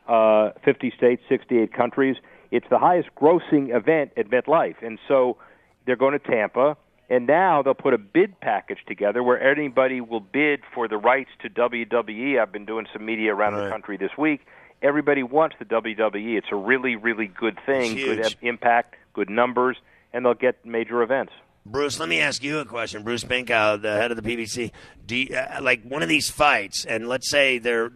uh, 0.08 0.52
50 0.64 0.92
states, 0.94 1.22
68 1.30 1.72
countries. 1.72 2.16
It's 2.50 2.66
the 2.68 2.78
highest 2.78 3.08
grossing 3.18 3.74
event 3.74 4.12
at 4.18 4.28
MetLife, 4.28 4.82
and 4.82 4.98
so 5.08 5.38
they're 5.86 5.96
going 5.96 6.12
to 6.12 6.18
Tampa. 6.18 6.76
And 7.12 7.26
now 7.26 7.60
they'll 7.60 7.74
put 7.74 7.92
a 7.92 7.98
bid 7.98 8.40
package 8.40 8.78
together 8.86 9.22
where 9.22 9.38
anybody 9.38 10.00
will 10.00 10.18
bid 10.18 10.60
for 10.74 10.88
the 10.88 10.96
rights 10.96 11.28
to 11.42 11.50
WWE. 11.50 12.40
I've 12.40 12.50
been 12.50 12.64
doing 12.64 12.86
some 12.90 13.04
media 13.04 13.34
around 13.34 13.52
right. 13.52 13.64
the 13.64 13.70
country 13.70 13.98
this 13.98 14.12
week. 14.16 14.46
Everybody 14.80 15.22
wants 15.22 15.56
the 15.58 15.66
WWE. 15.66 16.38
It's 16.38 16.46
a 16.50 16.56
really, 16.56 16.96
really 16.96 17.26
good 17.26 17.58
thing, 17.66 17.96
good 17.96 18.34
impact, 18.40 18.94
good 19.12 19.28
numbers, 19.28 19.76
and 20.14 20.24
they'll 20.24 20.32
get 20.32 20.64
major 20.64 21.02
events. 21.02 21.34
Bruce, 21.64 22.00
let 22.00 22.08
me 22.08 22.18
ask 22.18 22.42
you 22.42 22.58
a 22.58 22.64
question. 22.64 23.04
Bruce 23.04 23.22
Binkow, 23.22 23.80
the 23.80 23.92
head 23.92 24.10
of 24.10 24.20
the 24.20 24.36
PBC. 24.36 24.72
Do 25.06 25.14
you, 25.14 25.36
uh, 25.36 25.60
like 25.62 25.84
one 25.84 26.02
of 26.02 26.08
these 26.08 26.28
fights, 26.28 26.84
and 26.84 27.08
let's 27.08 27.30
say 27.30 27.58
they're 27.58 27.90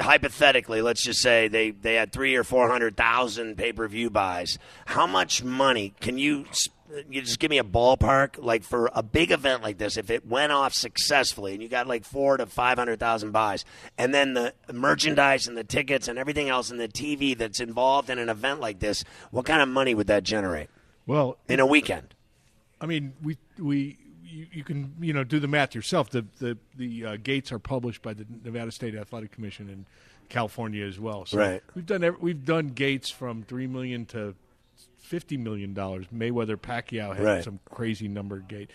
hypothetically, 0.00 0.82
let's 0.82 1.02
just 1.02 1.20
say 1.20 1.46
they 1.46 1.70
they 1.70 1.94
had 1.94 2.12
three 2.12 2.34
or 2.34 2.42
four 2.42 2.68
hundred 2.68 2.96
thousand 2.96 3.56
pay 3.56 3.72
per 3.72 3.86
view 3.86 4.10
buys. 4.10 4.58
How 4.86 5.06
much 5.06 5.44
money 5.44 5.94
can 6.00 6.18
you? 6.18 6.46
You 7.08 7.22
just 7.22 7.38
give 7.38 7.50
me 7.50 7.58
a 7.58 7.64
ballpark, 7.64 8.42
like 8.42 8.64
for 8.64 8.90
a 8.92 9.04
big 9.04 9.30
event 9.30 9.62
like 9.62 9.78
this, 9.78 9.96
if 9.96 10.10
it 10.10 10.26
went 10.26 10.50
off 10.50 10.74
successfully 10.74 11.52
and 11.52 11.62
you 11.62 11.68
got 11.68 11.86
like 11.86 12.04
four 12.04 12.36
to 12.38 12.46
five 12.46 12.76
hundred 12.76 12.98
thousand 12.98 13.30
buys, 13.30 13.64
and 13.98 14.12
then 14.12 14.34
the 14.34 14.52
merchandise 14.72 15.46
and 15.46 15.56
the 15.56 15.62
tickets 15.62 16.08
and 16.08 16.18
everything 16.18 16.48
else 16.48 16.72
and 16.72 16.80
the 16.80 16.88
TV 16.88 17.38
that's 17.38 17.60
involved 17.60 18.10
in 18.10 18.18
an 18.18 18.28
event 18.28 18.58
like 18.58 18.80
this, 18.80 19.04
what 19.30 19.46
kind 19.46 19.62
of 19.62 19.68
money 19.68 19.94
would 19.94 20.08
that 20.08 20.24
generate? 20.24 20.68
Well, 21.06 21.38
in 21.48 21.60
a 21.60 21.66
weekend. 21.66 22.14
I 22.80 22.86
mean, 22.86 23.12
we 23.22 23.36
we 23.58 23.98
you, 24.24 24.46
you, 24.52 24.64
can 24.64 24.94
you 25.00 25.12
know 25.12 25.24
do 25.24 25.38
the 25.40 25.48
math 25.48 25.74
yourself. 25.74 26.10
The 26.10 26.24
the 26.38 26.56
the 26.76 27.04
uh, 27.04 27.16
gates 27.22 27.52
are 27.52 27.58
published 27.58 28.02
by 28.02 28.14
the 28.14 28.26
Nevada 28.44 28.70
State 28.70 28.94
Athletic 28.94 29.32
Commission 29.32 29.68
in 29.68 29.86
California 30.28 30.84
as 30.84 30.98
well. 30.98 31.26
So 31.26 31.38
right. 31.38 31.62
we've 31.74 31.86
done 31.86 32.16
we've 32.20 32.44
done 32.44 32.68
gates 32.68 33.10
from 33.10 33.42
three 33.42 33.66
million 33.66 34.06
to 34.06 34.34
fifty 34.98 35.36
million 35.36 35.74
dollars. 35.74 36.06
Mayweather 36.14 36.56
Pacquiao 36.56 37.14
had 37.14 37.24
right. 37.24 37.44
some 37.44 37.60
crazy 37.70 38.08
number 38.08 38.38
gate. 38.38 38.70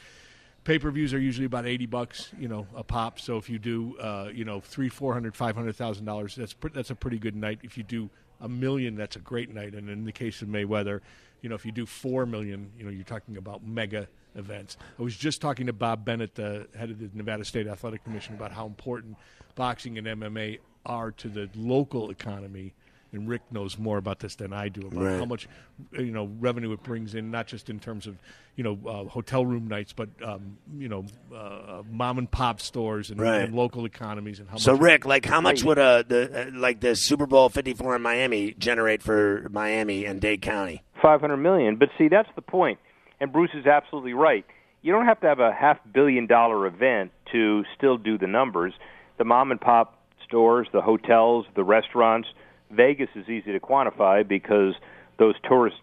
Pay 0.66 0.80
per 0.80 0.90
views 0.92 1.14
are 1.14 1.20
usually 1.20 1.46
about 1.46 1.66
eighty 1.66 1.86
bucks, 1.86 2.32
you 2.40 2.48
know, 2.48 2.68
a 2.76 2.84
pop. 2.84 3.20
So 3.20 3.38
if 3.38 3.50
you 3.50 3.60
do, 3.60 3.98
uh, 4.00 4.30
you 4.34 4.46
know, 4.46 4.60
three, 4.60 4.90
four 4.90 5.14
hundred, 5.14 5.36
five 5.36 5.56
hundred 5.56 5.76
thousand 5.76 6.06
dollars, 6.06 6.36
that's 6.36 6.54
pr- 6.54 6.70
that's 6.70 6.90
a 6.90 6.96
pretty 6.96 7.20
good 7.20 7.36
night. 7.36 7.60
If 7.64 7.78
you 7.78 7.84
do 7.84 8.10
a 8.42 8.50
million, 8.50 8.96
that's 8.96 9.16
a 9.16 9.20
great 9.20 9.54
night. 9.54 9.74
And 9.74 9.90
in 9.90 10.06
the 10.06 10.12
case 10.12 10.42
of 10.42 10.48
Mayweather, 10.48 11.02
you 11.42 11.50
know, 11.50 11.56
if 11.56 11.66
you 11.66 11.72
do 11.72 11.86
four 11.86 12.26
million, 12.26 12.72
you 12.78 12.86
know, 12.86 12.92
you're 12.92 13.04
talking 13.04 13.38
about 13.38 13.66
mega 13.66 14.08
events. 14.36 14.78
I 15.00 15.04
was 15.04 15.16
just 15.16 15.42
talking 15.42 15.68
to 15.68 15.74
Bob 15.74 16.06
Bennett, 16.06 16.36
the 16.36 16.68
head 16.78 16.90
of 16.90 17.00
the 17.00 17.10
Nevada 17.14 17.46
State 17.46 17.68
Athletic 17.68 18.04
Commission, 18.04 18.36
about 18.36 18.52
how 18.52 18.66
important 18.66 19.18
boxing 19.56 19.98
and 19.98 20.08
MMA 20.08 20.60
are 20.86 21.12
to 21.12 21.30
the 21.30 21.50
local 21.56 22.12
economy. 22.12 22.74
And 23.14 23.30
Rick 23.30 23.44
knows 23.50 23.78
more 23.78 23.98
about 23.98 24.20
this 24.20 24.36
than 24.36 24.52
I 24.52 24.68
do 24.68 24.88
about 24.88 25.04
right. 25.04 25.20
how 25.20 25.26
much, 25.26 25.48
you 25.94 26.12
know, 26.12 26.30
revenue 26.40 26.74
it 26.74 26.84
brings 26.84 27.16
in, 27.16 27.32
not 27.32 27.48
just 27.48 27.70
in 27.70 27.80
terms 27.80 28.08
of, 28.08 28.18
you 28.58 28.64
know, 28.64 28.78
uh, 28.86 29.10
hotel 29.10 29.46
room 29.46 29.68
nights, 29.68 29.94
but 29.94 30.10
um, 30.22 30.58
you 30.78 30.90
know, 30.90 31.06
uh, 31.34 31.84
mom 31.90 32.18
and 32.18 32.30
pop 32.30 32.60
stores 32.60 33.12
and, 33.12 33.20
right. 33.22 33.42
and, 33.42 33.56
local 33.56 33.86
economies 33.86 34.40
and 34.40 34.50
how. 34.50 34.58
So 34.58 34.74
much 34.74 34.82
Rick, 34.82 35.06
like, 35.06 35.26
how 35.26 35.40
much 35.40 35.64
would 35.64 35.80
uh, 35.80 36.04
the 36.06 36.48
uh, 36.48 36.60
like 36.60 36.82
the 36.82 36.96
Super 36.96 37.26
Bowl 37.26 37.48
Fifty 37.48 37.74
Four 37.74 37.96
in 37.96 38.02
Miami 38.02 38.54
generate 38.58 39.02
for 39.02 39.48
Miami 39.50 40.06
and 40.06 40.20
Dade 40.20 40.42
County? 40.42 40.84
Five 41.02 41.22
hundred 41.22 41.38
million. 41.38 41.78
But 41.78 41.90
see, 41.98 42.10
that's 42.10 42.30
the 42.36 42.42
point. 42.42 42.80
point 42.80 42.80
and 43.20 43.32
Bruce 43.32 43.52
is 43.54 43.66
absolutely 43.66 44.14
right. 44.14 44.46
You 44.82 44.92
don't 44.92 45.06
have 45.06 45.20
to 45.22 45.28
have 45.28 45.40
a 45.40 45.52
half 45.52 45.78
billion 45.94 46.28
dollar 46.28 46.68
event 46.68 47.12
to 47.32 47.64
still 47.76 47.98
do 47.98 48.18
the 48.18 48.28
numbers. 48.28 48.74
The 49.18 49.24
mom 49.24 49.52
and 49.52 49.60
pop 49.60 50.00
stores, 50.28 50.68
the 50.74 50.82
hotels, 50.82 51.46
the 51.56 51.64
restaurants, 51.64 52.28
Vegas 52.72 53.10
is 53.16 53.28
easy 53.30 53.52
to 53.52 53.60
quantify 53.60 54.28
because 54.28 54.74
those 55.18 55.36
tourist 55.48 55.78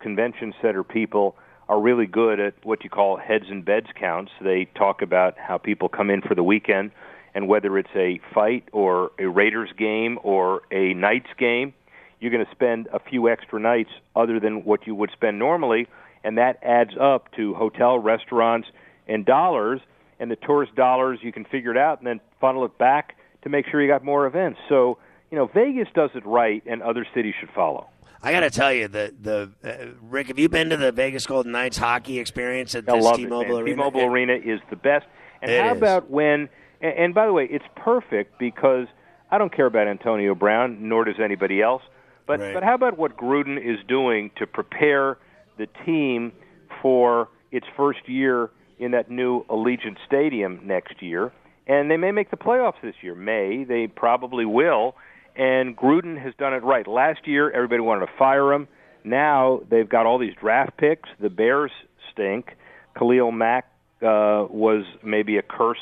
convention 0.00 0.54
center 0.62 0.84
people 0.84 1.36
are 1.68 1.80
really 1.80 2.06
good 2.06 2.40
at 2.40 2.54
what 2.64 2.84
you 2.84 2.90
call 2.90 3.16
heads 3.16 3.44
and 3.50 3.64
beds 3.64 3.88
counts. 3.98 4.32
They 4.40 4.66
talk 4.76 5.02
about 5.02 5.36
how 5.38 5.58
people 5.58 5.88
come 5.88 6.10
in 6.10 6.22
for 6.22 6.34
the 6.34 6.42
weekend 6.42 6.92
and 7.34 7.46
whether 7.46 7.78
it's 7.78 7.94
a 7.94 8.20
fight 8.32 8.68
or 8.72 9.10
a 9.18 9.26
Raiders 9.26 9.70
game 9.76 10.18
or 10.22 10.62
a 10.70 10.94
Knights 10.94 11.28
game, 11.38 11.74
you're 12.20 12.30
going 12.30 12.44
to 12.44 12.50
spend 12.50 12.88
a 12.92 12.98
few 12.98 13.28
extra 13.28 13.60
nights 13.60 13.90
other 14.16 14.40
than 14.40 14.64
what 14.64 14.86
you 14.86 14.94
would 14.94 15.10
spend 15.12 15.38
normally 15.38 15.86
and 16.24 16.38
that 16.38 16.58
adds 16.62 16.90
up 17.00 17.32
to 17.36 17.54
hotel, 17.54 17.98
restaurants, 17.98 18.68
and 19.06 19.24
dollars. 19.24 19.80
And 20.20 20.30
the 20.30 20.36
tourist 20.36 20.74
dollars, 20.74 21.20
you 21.22 21.32
can 21.32 21.44
figure 21.44 21.70
it 21.70 21.76
out 21.76 21.98
and 21.98 22.06
then 22.06 22.20
funnel 22.40 22.64
it 22.64 22.76
back 22.76 23.16
to 23.42 23.48
make 23.48 23.66
sure 23.70 23.80
you 23.80 23.88
got 23.88 24.04
more 24.04 24.26
events. 24.26 24.58
So, 24.68 24.98
you 25.30 25.36
know, 25.38 25.46
Vegas 25.46 25.88
does 25.94 26.10
it 26.14 26.24
right, 26.26 26.62
and 26.66 26.82
other 26.82 27.06
cities 27.14 27.34
should 27.38 27.50
follow. 27.50 27.88
I 28.22 28.32
got 28.32 28.40
to 28.40 28.50
tell 28.50 28.72
you, 28.72 28.88
the 28.88 29.14
the 29.20 29.50
uh, 29.62 29.92
Rick, 30.02 30.28
have 30.28 30.38
you 30.38 30.48
been 30.48 30.70
to 30.70 30.76
the 30.76 30.90
Vegas 30.90 31.26
Golden 31.26 31.52
Knights 31.52 31.76
hockey 31.76 32.18
experience 32.18 32.74
at 32.74 32.84
this 32.84 32.94
T-Mobile 33.16 33.58
it, 33.58 33.60
Arena? 33.62 33.76
T-Mobile 33.76 34.00
it, 34.00 34.06
Arena 34.06 34.34
is 34.34 34.60
the 34.70 34.76
best. 34.76 35.06
And 35.40 35.50
how 35.50 35.72
is. 35.72 35.78
about 35.78 36.10
when? 36.10 36.48
And, 36.80 36.98
and 36.98 37.14
by 37.14 37.26
the 37.26 37.32
way, 37.32 37.46
it's 37.48 37.64
perfect 37.76 38.38
because 38.38 38.88
I 39.30 39.38
don't 39.38 39.54
care 39.54 39.66
about 39.66 39.86
Antonio 39.86 40.34
Brown, 40.34 40.88
nor 40.88 41.04
does 41.04 41.20
anybody 41.22 41.62
else. 41.62 41.82
But 42.26 42.40
Right. 42.40 42.54
but 42.54 42.62
how 42.62 42.74
about 42.74 42.98
what 42.98 43.16
Gruden 43.16 43.56
is 43.56 43.78
doing 43.86 44.30
to 44.36 44.46
prepare 44.46 45.18
the 45.56 45.66
team 45.86 46.32
for 46.82 47.28
its 47.52 47.66
first 47.76 48.08
year 48.08 48.50
in 48.78 48.90
that 48.92 49.10
new 49.10 49.44
Allegiant 49.44 49.96
Stadium 50.06 50.60
next 50.64 51.00
year? 51.02 51.32
And 51.66 51.90
they 51.90 51.96
may 51.96 52.12
make 52.12 52.30
the 52.30 52.36
playoffs 52.36 52.80
this 52.82 52.94
year. 53.02 53.14
May 53.14 53.64
they 53.64 53.86
probably 53.86 54.44
will. 54.44 54.96
And 55.38 55.76
Gruden 55.76 56.20
has 56.20 56.34
done 56.36 56.52
it 56.52 56.64
right. 56.64 56.86
Last 56.86 57.26
year, 57.26 57.48
everybody 57.50 57.80
wanted 57.80 58.06
to 58.06 58.12
fire 58.18 58.52
him. 58.52 58.66
Now 59.04 59.62
they've 59.70 59.88
got 59.88 60.04
all 60.04 60.18
these 60.18 60.34
draft 60.34 60.76
picks. 60.76 61.08
The 61.20 61.30
Bears 61.30 61.70
stink. 62.12 62.56
Khalil 62.98 63.30
Mack 63.30 63.66
uh, 64.02 64.46
was 64.50 64.84
maybe 65.02 65.38
a 65.38 65.42
curse 65.42 65.78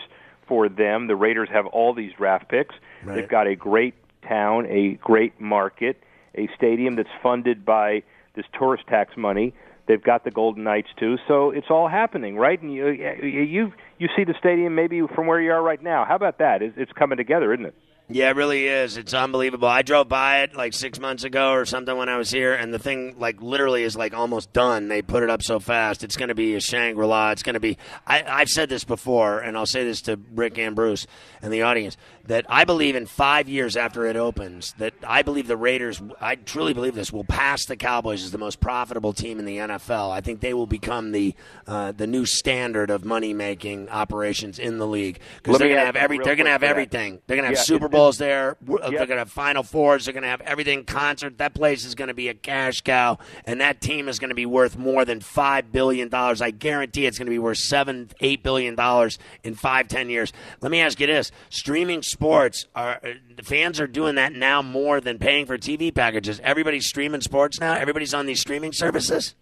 for 0.47 0.69
them. 0.69 1.07
The 1.07 1.17
Raiders 1.17 1.49
have 1.51 1.67
all 1.67 1.95
these 1.95 2.13
draft 2.17 2.49
picks. 2.51 2.75
Right. 3.03 3.17
They've 3.17 3.29
got 3.29 3.47
a 3.47 3.57
great 3.57 3.95
town, 4.29 4.67
a 4.67 4.99
great 5.03 5.41
market, 5.41 6.03
a 6.35 6.49
stadium 6.55 6.97
that's 6.97 7.09
funded 7.23 7.65
by 7.65 8.03
this 8.35 8.45
tourist 8.59 8.85
tax 8.89 9.17
money. 9.17 9.55
They've 9.89 10.03
got 10.03 10.25
the 10.25 10.31
Golden 10.31 10.65
Knights 10.65 10.89
too, 10.99 11.17
so 11.29 11.51
it's 11.53 11.69
all 11.71 11.89
happening, 11.89 12.37
right? 12.37 12.61
And 12.61 12.75
you 12.75 12.89
you 12.89 13.73
you 13.99 14.09
see 14.17 14.25
the 14.25 14.35
stadium 14.39 14.75
maybe 14.75 15.01
from 15.15 15.29
where 15.29 15.41
you 15.41 15.53
are 15.53 15.63
right 15.63 15.81
now. 15.83 16.05
How 16.05 16.17
about 16.17 16.39
that? 16.39 16.61
It's, 16.61 16.75
it's 16.77 16.93
coming 16.93 17.17
together, 17.17 17.55
isn't 17.55 17.67
it? 17.67 17.75
Yeah, 18.09 18.31
it 18.31 18.37
really 18.37 18.69
is. 18.69 18.97
It's 18.97 19.13
unbelievable. 19.15 19.67
I 19.67 19.83
drove 19.83 20.09
by 20.09 20.43
it 20.43 20.55
like 20.55 20.75
six 20.75 21.01
months 21.01 21.25
ago 21.25 21.51
or 21.51 21.65
something 21.65 21.97
when 21.97 22.09
I 22.09 22.17
was 22.19 22.31
here, 22.31 22.55
and 22.55 22.73
the 22.73 22.79
thing 22.79 23.17
like 23.19 23.43
literally 23.43 23.83
is 23.83 23.97
like 23.97 24.15
almost 24.15 24.53
done. 24.53 24.87
They 24.87 25.03
put 25.03 25.25
it 25.25 25.31
up 25.31 25.43
so 25.43 25.59
fast. 25.59 26.05
It's 26.05 26.17
going 26.17 26.29
to 26.29 26.35
be 26.37 26.55
a 26.55 26.61
Shangri 26.61 27.05
La. 27.05 27.33
It's 27.33 27.43
going 27.43 27.55
to 27.55 27.61
be. 27.61 27.79
I, 28.07 28.23
I've 28.23 28.49
said 28.49 28.69
this 28.69 28.85
before, 28.85 29.41
and 29.41 29.57
I'll 29.57 29.67
say 29.67 29.83
this 29.85 30.03
to 30.03 30.21
Rick 30.35 30.57
and 30.57 30.77
Bruce 30.77 31.09
and 31.43 31.53
the 31.53 31.63
audience 31.63 31.97
that 32.27 32.47
I 32.49 32.65
believe 32.65 32.95
in 32.95 33.07
five 33.07 33.49
years 33.49 33.77
after 33.77 34.07
it 34.07 34.17
opens, 34.17 34.73
that 34.79 34.95
I 35.07 35.23
believe 35.23 35.49
the 35.49 35.57
Raiders. 35.57 36.01
I 36.21 36.37
truly 36.37 36.75
believe 36.75 36.95
this 36.95 37.13
will 37.13 37.25
pass 37.25 37.65
the 37.67 37.77
Cowboys 37.77 38.23
as 38.23 38.31
the 38.31 38.39
most 38.39 38.61
profitable 38.61 39.15
team 39.15 39.41
in 39.41 39.47
the 39.47 39.57
NFL. 39.59 40.13
I 40.13 40.21
think 40.21 40.41
they 40.41 40.55
will 40.55 40.67
become 40.69 41.11
the 41.11 41.35
uh, 41.67 41.91
the 41.91 42.07
new 42.07 42.25
standard 42.25 42.91
of 42.91 43.05
money 43.05 43.35
making 43.35 43.89
operations 43.89 44.61
in 44.61 44.79
the 44.79 44.87
league 44.87 45.19
because 45.43 45.59
they're 45.59 45.67
going 45.67 45.81
to 45.81 45.87
have 45.87 45.97
every. 45.97 46.19
They're 46.19 46.37
going 46.37 46.47
to 46.47 46.53
have 46.53 46.63
everything. 46.63 47.21
They're 47.27 47.37
going 47.37 47.43
to 47.45 47.49
have 47.49 47.57
Yeah, 47.59 47.63
Super 47.63 47.87
it- 47.87 47.96
Bowls 47.97 48.19
there. 48.19 48.57
Yep. 48.67 48.81
They're 48.81 48.91
going 48.91 49.09
to 49.09 49.17
have 49.17 49.33
Final 49.33 49.63
Fours. 49.63 50.05
They're 50.05 50.15
going 50.15 50.23
to 50.23 50.29
have 50.29 50.41
everything 50.43 50.85
concert. 50.85 51.39
That 51.39 51.55
place 51.55 51.85
is 51.85 51.95
going 51.95 52.09
to 52.09 52.15
be 52.15 52.29
a 52.29 52.35
cash 52.35 52.83
cow, 52.83 53.19
and 53.45 53.61
that 53.61 53.81
team 53.81 54.09
is 54.09 54.19
going 54.19 54.29
to 54.29 54.35
be 54.35 54.47
worth 54.47 54.77
more 54.77 55.05
than 55.05 55.21
five 55.21 55.73
billion 55.73 56.09
dollars. 56.09 56.41
I 56.41 56.51
guarantee 56.51 57.07
it's 57.07 57.19
going 57.19 57.27
to 57.27 57.31
be 57.31 57.39
worth 57.39 57.59
seven, 57.59 58.11
eight 58.21 58.43
billion 58.43 58.75
dollars 58.75 59.19
in 59.43 59.55
five, 59.55 59.89
ten 59.89 60.11
years. 60.11 60.33
Let 60.61 60.71
me 60.71 60.81
ask 60.81 61.01
you 61.01 61.07
this: 61.07 61.33
streaming 61.49 62.03
sports 62.03 62.67
are 62.75 63.01
uh, 63.05 63.15
the 63.35 63.43
fans 63.43 63.81
are 63.81 63.87
doing 63.87 64.17
that 64.17 64.33
now 64.33 64.63
more 64.63 65.01
than 65.01 65.19
paying 65.19 65.47
for 65.47 65.59
TV 65.59 65.95
packages. 65.95 66.41
Everybody's 66.43 66.87
streaming 66.87 67.21
sports 67.21 67.61
now. 67.61 67.75
Everybody's 67.75 68.15
on 68.15 68.27
these 68.27 68.41
streaming 68.41 68.73
services. 68.73 69.35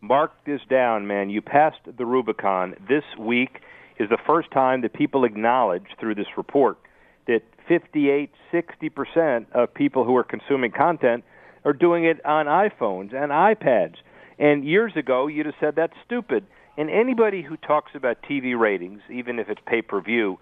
Mark 0.00 0.32
this 0.44 0.60
down, 0.68 1.06
man. 1.06 1.30
You 1.30 1.40
passed 1.40 1.78
the 1.96 2.04
Rubicon. 2.04 2.76
This 2.88 3.04
week 3.18 3.60
is 3.98 4.10
the 4.10 4.18
first 4.26 4.50
time 4.50 4.82
that 4.82 4.92
people 4.92 5.24
acknowledge 5.24 5.86
through 5.98 6.14
this 6.14 6.26
report 6.36 6.78
that 7.26 7.42
58, 7.68 8.30
60% 8.52 9.46
of 9.52 9.72
people 9.74 10.04
who 10.04 10.16
are 10.16 10.24
consuming 10.24 10.70
content 10.70 11.24
are 11.64 11.72
doing 11.72 12.04
it 12.04 12.24
on 12.24 12.46
iPhones 12.46 13.14
and 13.14 13.30
iPads. 13.32 13.96
And 14.38 14.64
years 14.64 14.92
ago, 14.96 15.26
you'd 15.26 15.46
have 15.46 15.54
said 15.60 15.74
that's 15.76 15.94
stupid. 16.04 16.44
And 16.76 16.90
anybody 16.90 17.42
who 17.42 17.56
talks 17.56 17.92
about 17.94 18.18
TV 18.28 18.58
ratings, 18.58 19.00
even 19.10 19.38
if 19.38 19.48
it's 19.48 19.60
pay 19.66 19.80
per 19.80 20.00
view, 20.00 20.38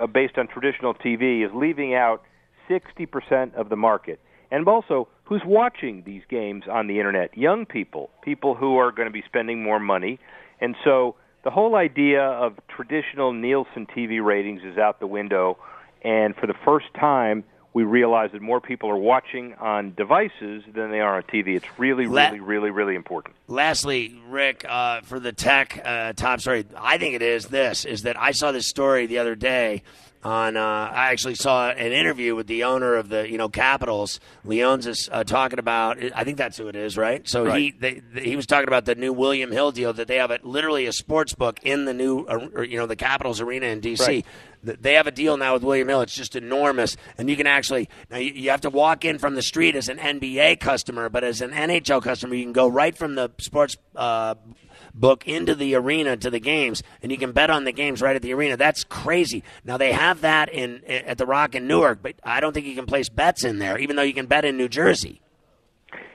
uh, 0.00 0.06
based 0.06 0.38
on 0.38 0.48
traditional 0.48 0.94
TV, 0.94 1.44
is 1.44 1.50
leaving 1.54 1.94
out 1.94 2.22
60% 2.68 3.54
of 3.54 3.68
the 3.68 3.76
market. 3.76 4.18
And 4.50 4.66
also, 4.66 5.08
who's 5.24 5.42
watching 5.44 6.02
these 6.06 6.22
games 6.28 6.64
on 6.70 6.86
the 6.86 6.98
internet? 6.98 7.36
Young 7.36 7.66
people, 7.66 8.10
people 8.22 8.54
who 8.54 8.76
are 8.76 8.92
going 8.92 9.08
to 9.08 9.12
be 9.12 9.22
spending 9.26 9.62
more 9.62 9.78
money. 9.78 10.18
And 10.60 10.74
so 10.84 11.16
the 11.44 11.50
whole 11.50 11.76
idea 11.76 12.22
of 12.22 12.54
traditional 12.74 13.32
Nielsen 13.32 13.86
TV 13.86 14.24
ratings 14.24 14.62
is 14.64 14.78
out 14.78 15.00
the 15.00 15.06
window. 15.06 15.58
And 16.04 16.36
for 16.36 16.46
the 16.46 16.54
first 16.64 16.86
time, 16.94 17.44
we 17.72 17.82
realize 17.82 18.30
that 18.32 18.40
more 18.40 18.60
people 18.60 18.88
are 18.88 18.96
watching 18.96 19.54
on 19.54 19.94
devices 19.94 20.62
than 20.72 20.92
they 20.92 21.00
are 21.00 21.16
on 21.16 21.22
TV. 21.24 21.56
It's 21.56 21.78
really, 21.78 22.06
La- 22.06 22.26
really, 22.26 22.40
really, 22.40 22.70
really 22.70 22.94
important. 22.94 23.34
Lastly, 23.48 24.16
Rick, 24.28 24.64
uh, 24.68 25.00
for 25.00 25.18
the 25.18 25.32
tech 25.32 25.80
uh, 25.84 26.12
top 26.12 26.40
story, 26.40 26.64
I 26.76 26.98
think 26.98 27.14
it 27.14 27.22
is 27.22 27.46
this: 27.46 27.84
is 27.84 28.02
that 28.02 28.20
I 28.20 28.30
saw 28.30 28.52
this 28.52 28.68
story 28.68 29.06
the 29.06 29.18
other 29.18 29.34
day 29.34 29.82
on. 30.24 30.56
Uh, 30.56 30.62
I 30.62 31.10
actually 31.12 31.34
saw 31.34 31.70
an 31.70 31.92
interview 31.92 32.34
with 32.34 32.46
the 32.46 32.64
owner 32.64 32.94
of 32.94 33.08
the 33.08 33.30
you 33.30 33.38
know 33.38 33.48
Capitals, 33.48 34.20
Leonsis, 34.46 34.86
is 34.86 35.08
uh, 35.12 35.24
talking 35.24 35.58
about. 35.58 35.98
I 36.14 36.24
think 36.24 36.38
that's 36.38 36.56
who 36.56 36.68
it 36.68 36.76
is, 36.76 36.96
right? 36.96 37.28
So 37.28 37.52
he 37.52 37.72
they, 37.72 38.02
he 38.20 38.36
was 38.36 38.46
talking 38.46 38.68
about 38.68 38.84
the 38.86 38.94
new 38.94 39.12
William 39.12 39.52
Hill 39.52 39.72
deal 39.72 39.92
that 39.92 40.08
they 40.08 40.16
have 40.16 40.30
a, 40.30 40.38
literally 40.42 40.86
a 40.86 40.92
sports 40.92 41.34
book 41.34 41.60
in 41.62 41.84
the 41.84 41.94
new 41.94 42.24
uh, 42.24 42.48
or, 42.54 42.64
you 42.64 42.78
know 42.78 42.86
the 42.86 42.96
Capitals 42.96 43.40
arena 43.40 43.66
in 43.66 43.80
DC. 43.80 44.06
Right. 44.06 44.26
They 44.62 44.94
have 44.94 45.06
a 45.06 45.10
deal 45.10 45.36
now 45.36 45.52
with 45.52 45.62
William 45.62 45.88
Hill. 45.88 46.00
It's 46.00 46.14
just 46.14 46.36
enormous, 46.36 46.96
and 47.18 47.28
you 47.28 47.36
can 47.36 47.46
actually 47.46 47.90
now 48.10 48.16
you, 48.16 48.32
you 48.32 48.50
have 48.50 48.62
to 48.62 48.70
walk 48.70 49.04
in 49.04 49.18
from 49.18 49.34
the 49.34 49.42
street 49.42 49.76
as 49.76 49.88
an 49.90 49.98
NBA 49.98 50.60
customer, 50.60 51.10
but 51.10 51.22
as 51.22 51.42
an 51.42 51.50
NHL 51.50 52.02
customer, 52.02 52.34
you 52.34 52.44
can 52.44 52.54
go 52.54 52.66
right 52.66 52.96
from 52.96 53.14
the 53.14 53.30
sports 53.38 53.76
uh, 53.94 54.36
book 54.94 55.26
into 55.26 55.54
the 55.54 55.74
arena 55.74 56.16
to 56.16 56.30
the 56.30 56.40
games, 56.40 56.82
and 57.02 57.10
you 57.10 57.18
can 57.18 57.32
bet 57.32 57.50
on 57.50 57.64
the 57.64 57.72
games 57.72 58.00
right 58.00 58.16
at 58.16 58.22
the 58.22 58.32
arena. 58.32 58.56
That's 58.56 58.84
crazy. 58.84 59.42
Now 59.64 59.76
they 59.76 59.92
have 59.92 60.20
that 60.22 60.48
in 60.48 60.84
at 60.84 61.18
the 61.18 61.26
Rock 61.26 61.54
in 61.54 61.66
Newark, 61.66 62.00
but 62.02 62.14
I 62.22 62.40
don't 62.40 62.52
think 62.52 62.66
you 62.66 62.74
can 62.74 62.86
place 62.86 63.08
bets 63.08 63.44
in 63.44 63.58
there, 63.58 63.78
even 63.78 63.96
though 63.96 64.02
you 64.02 64.14
can 64.14 64.26
bet 64.26 64.44
in 64.44 64.56
New 64.56 64.68
Jersey. 64.68 65.20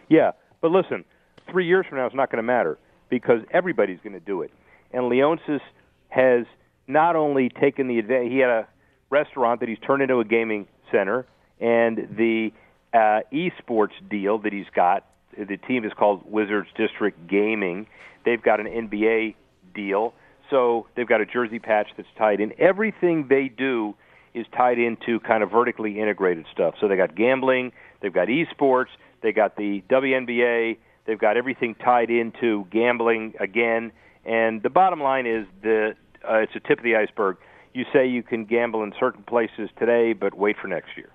Yeah, 0.08 0.32
but 0.62 0.72
listen, 0.72 1.06
three 1.52 1.68
years 1.68 1.86
from 1.88 1.98
now 1.98 2.06
it's 2.06 2.16
not 2.16 2.32
going 2.32 2.38
to 2.38 2.44
matter 2.44 2.78
because 3.10 3.42
everybody's 3.52 4.00
going 4.04 4.14
to 4.14 4.20
do 4.20 4.42
it. 4.42 4.52
And 4.92 5.04
Leonsis 5.04 5.62
has 6.10 6.46
not 6.88 7.16
only 7.16 7.50
taken 7.50 7.88
the 7.88 8.00
advantage, 8.00 8.32
he 8.32 8.40
had 8.40 8.50
a 8.50 8.68
restaurant 9.10 9.60
that 9.60 9.70
he's 9.70 9.80
turned 9.80 10.02
into 10.02 10.20
a 10.20 10.26
gaming 10.26 10.68
center, 10.92 11.28
and 11.60 11.98
the 12.18 12.52
uh, 12.94 13.22
esports 13.32 13.92
deal 14.10 14.40
that 14.40 14.54
he's 14.54 14.70
got, 14.76 15.06
the 15.38 15.58
team 15.58 15.86
is 15.86 15.92
called 15.98 16.30
Wizards 16.30 16.70
District 16.76 17.28
Gaming. 17.28 17.88
They've 18.26 18.42
got 18.42 18.60
an 18.60 18.68
NBA 18.68 19.36
deal, 19.74 20.14
so 20.50 20.88
they've 20.96 21.08
got 21.08 21.22
a 21.22 21.26
jersey 21.26 21.60
patch 21.60 21.88
that's 21.96 22.10
tied 22.18 22.40
in. 22.40 22.54
Everything 22.60 23.28
they 23.30 23.48
do 23.48 23.96
is 24.34 24.46
tied 24.56 24.78
into 24.78 25.20
kind 25.22 25.44
of 25.44 25.52
vertically 25.52 26.00
integrated 26.00 26.46
stuff. 26.52 26.76
So 26.80 26.88
they 26.88 26.96
got 26.96 27.16
gambling, 27.16 27.72
they've 28.02 28.14
got 28.14 28.28
esports, 28.28 28.90
they 29.22 29.32
got 29.32 29.56
the 29.56 29.84
WNBA, 29.90 30.78
they've 31.06 31.20
got 31.20 31.38
everything 31.38 31.76
tied 31.76 32.10
into 32.10 32.66
gambling 32.72 33.34
again. 33.40 33.92
And 34.26 34.62
the 34.62 34.70
bottom 34.70 35.02
line 35.02 35.26
is 35.26 35.46
the 35.62 35.96
uh, 36.30 36.36
it's 36.36 36.56
a 36.56 36.60
tip 36.60 36.80
of 36.80 36.84
the 36.84 36.96
iceberg. 36.96 37.38
You 37.74 37.86
say 37.94 38.08
you 38.08 38.24
can 38.24 38.46
gamble 38.46 38.84
in 38.84 38.94
certain 39.00 39.24
places 39.24 39.70
today, 39.78 40.14
but 40.14 40.34
wait 40.36 40.58
for 40.62 40.68
next 40.68 40.90
year. 40.98 41.10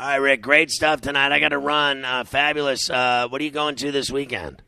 All 0.00 0.06
right, 0.06 0.16
Rick, 0.16 0.40
great 0.40 0.70
stuff 0.70 1.02
tonight. 1.02 1.30
I 1.30 1.40
got 1.40 1.50
to 1.50 1.58
run. 1.58 2.06
Uh, 2.06 2.24
fabulous. 2.24 2.88
Uh, 2.88 3.26
what 3.28 3.38
are 3.42 3.44
you 3.44 3.50
going 3.50 3.74
to 3.76 3.92
this 3.92 4.10
weekend? 4.10 4.62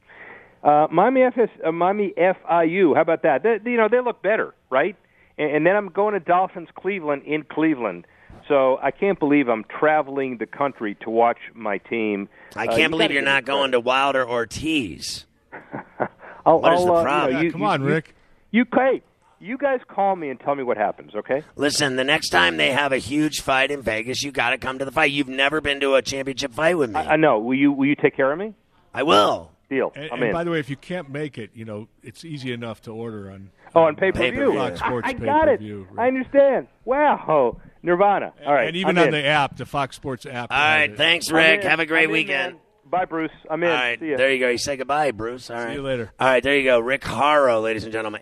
Uh, 0.63 0.89
Miami 0.91 1.23
FS, 1.23 1.49
uh, 1.65 1.73
Miami 1.73 2.13
FIU. 2.19 2.95
How 2.95 3.01
about 3.01 3.23
that? 3.23 3.43
They, 3.43 3.59
you 3.71 3.79
know 3.79 3.89
they 3.91 4.03
look 4.03 4.21
better, 4.23 4.55
right? 4.69 4.95
And, 5.39 5.51
and 5.57 5.67
then 5.67 5.75
I'm 5.75 5.89
going 5.89 6.13
to 6.13 6.21
Dolphins 6.21 6.69
Cleveland 6.79 7.23
in 7.23 7.45
Cleveland. 7.45 8.07
So 8.47 8.79
I 8.83 8.91
can't 8.91 9.19
believe 9.19 9.49
I'm 9.49 9.65
traveling 9.65 10.37
the 10.37 10.45
country 10.45 10.97
to 11.01 11.09
watch 11.09 11.39
my 11.55 11.79
team. 11.79 12.29
I 12.55 12.65
Uh, 12.67 12.67
can't 12.69 12.81
you 12.83 12.89
believe 12.91 13.11
you're 13.13 13.23
not 13.23 13.47
going 13.47 13.71
credit. 13.71 13.73
to 13.73 13.81
Wilder 13.81 14.29
Ortiz. 14.29 15.25
I'll, 16.45 16.61
What 16.61 16.75
is 16.75 16.81
I'll, 16.81 16.87
the 16.87 16.93
uh, 16.93 16.99
you 16.99 17.03
problem? 17.05 17.33
know, 17.33 17.41
you- 17.41 17.53
come 17.53 17.61
you- 17.63 17.67
on, 17.69 17.81
you- 17.81 17.87
Rick. 17.89 18.15
You, 18.51 18.67
hey, 18.75 19.03
you 19.43 19.59
guys 19.59 19.81
call 19.89 20.15
me 20.17 20.31
and 20.31 20.39
tell 20.39 20.55
me 20.55 20.63
what 20.63 20.77
happens, 20.77 21.15
okay? 21.15 21.43
Listen, 21.57 21.97
the 21.97 22.05
next 22.05 22.29
time 22.31 22.57
they 22.57 22.71
have 22.71 22.93
a 22.93 22.99
huge 22.99 23.41
fight 23.41 23.71
in 23.71 23.83
Vegas, 23.83 24.23
you 24.23 24.31
got 24.31 24.51
to 24.51 24.59
come 24.59 24.79
to 24.79 24.85
the 24.85 24.93
fight. 24.93 25.11
You've 25.11 25.29
never 25.29 25.61
been 25.61 25.81
to 25.81 25.95
a 25.97 26.03
championship 26.03 26.53
fight 26.55 26.79
with 26.79 26.91
me. 26.91 27.01
I, 27.01 27.15
I 27.15 27.17
know. 27.17 27.39
Will 27.39 27.55
you 27.55 27.73
will 27.73 27.87
you 27.87 27.97
take 27.97 28.17
care 28.17 28.31
of 28.33 28.39
me? 28.39 28.55
I 28.95 29.03
will. 29.03 29.51
Deal. 29.69 29.91
And, 29.97 30.05
I'm 30.13 30.19
and 30.19 30.25
in. 30.25 30.33
by 30.33 30.45
the 30.45 30.51
way, 30.51 30.61
if 30.61 30.69
you 30.71 30.77
can't 30.77 31.11
make 31.11 31.39
it, 31.39 31.51
you 31.55 31.65
know 31.65 31.89
it's 32.03 32.25
easy 32.25 32.53
enough 32.53 32.83
to 32.83 32.91
order 32.93 33.31
on. 33.31 33.51
oh, 33.75 33.83
on 33.85 33.97
pay 33.97 34.13
per 34.13 34.19
Pay-per-view. 34.19 34.55
Fox 34.55 34.79
Sports 34.79 35.09
I 35.09 35.13
got 35.15 35.49
it. 35.49 35.61
pay-per-view, 35.61 35.89
I 35.93 35.95
right. 35.95 36.09
understand. 36.09 36.69
Wow, 36.85 37.61
Nirvana. 37.83 38.33
All 38.47 38.53
right, 38.53 38.69
and 38.69 38.77
even 38.77 38.99
I'm 38.99 39.09
on 39.09 39.15
in. 39.15 39.23
the 39.23 39.27
app, 39.27 39.57
the 39.57 39.67
Fox 39.67 39.97
Sports 39.97 40.27
app. 40.27 40.53
All 40.53 40.59
right. 40.59 40.91
it. 40.91 40.97
thanks, 40.97 41.31
Rick. 41.31 41.65
Have 41.65 41.81
a 41.81 41.87
great 41.87 42.05
I'm 42.05 42.13
weekend. 42.13 42.53
man. 42.55 42.61
Bye, 42.91 43.07
Bruce. 43.07 43.31
I'm 43.51 43.63
in. 43.63 43.71
All 43.71 43.75
right, 43.75 43.99
See 43.99 44.15
there 44.15 44.31
you 44.31 44.39
go. 44.39 44.51
You 44.51 44.59
say 44.59 44.77
goodbye, 44.77 45.11
Bruce. 45.13 45.51
All 45.51 45.57
right. 45.57 45.69
See 45.71 45.75
you 45.77 45.83
later. 45.83 46.13
All 46.21 46.29
right, 46.29 46.43
there 46.43 46.57
you 46.57 46.65
go. 46.65 46.79
Rick 46.79 47.05
Horrow, 47.05 47.63
ladies 47.63 47.85
and 47.85 47.93
gentlemen. 47.93 48.22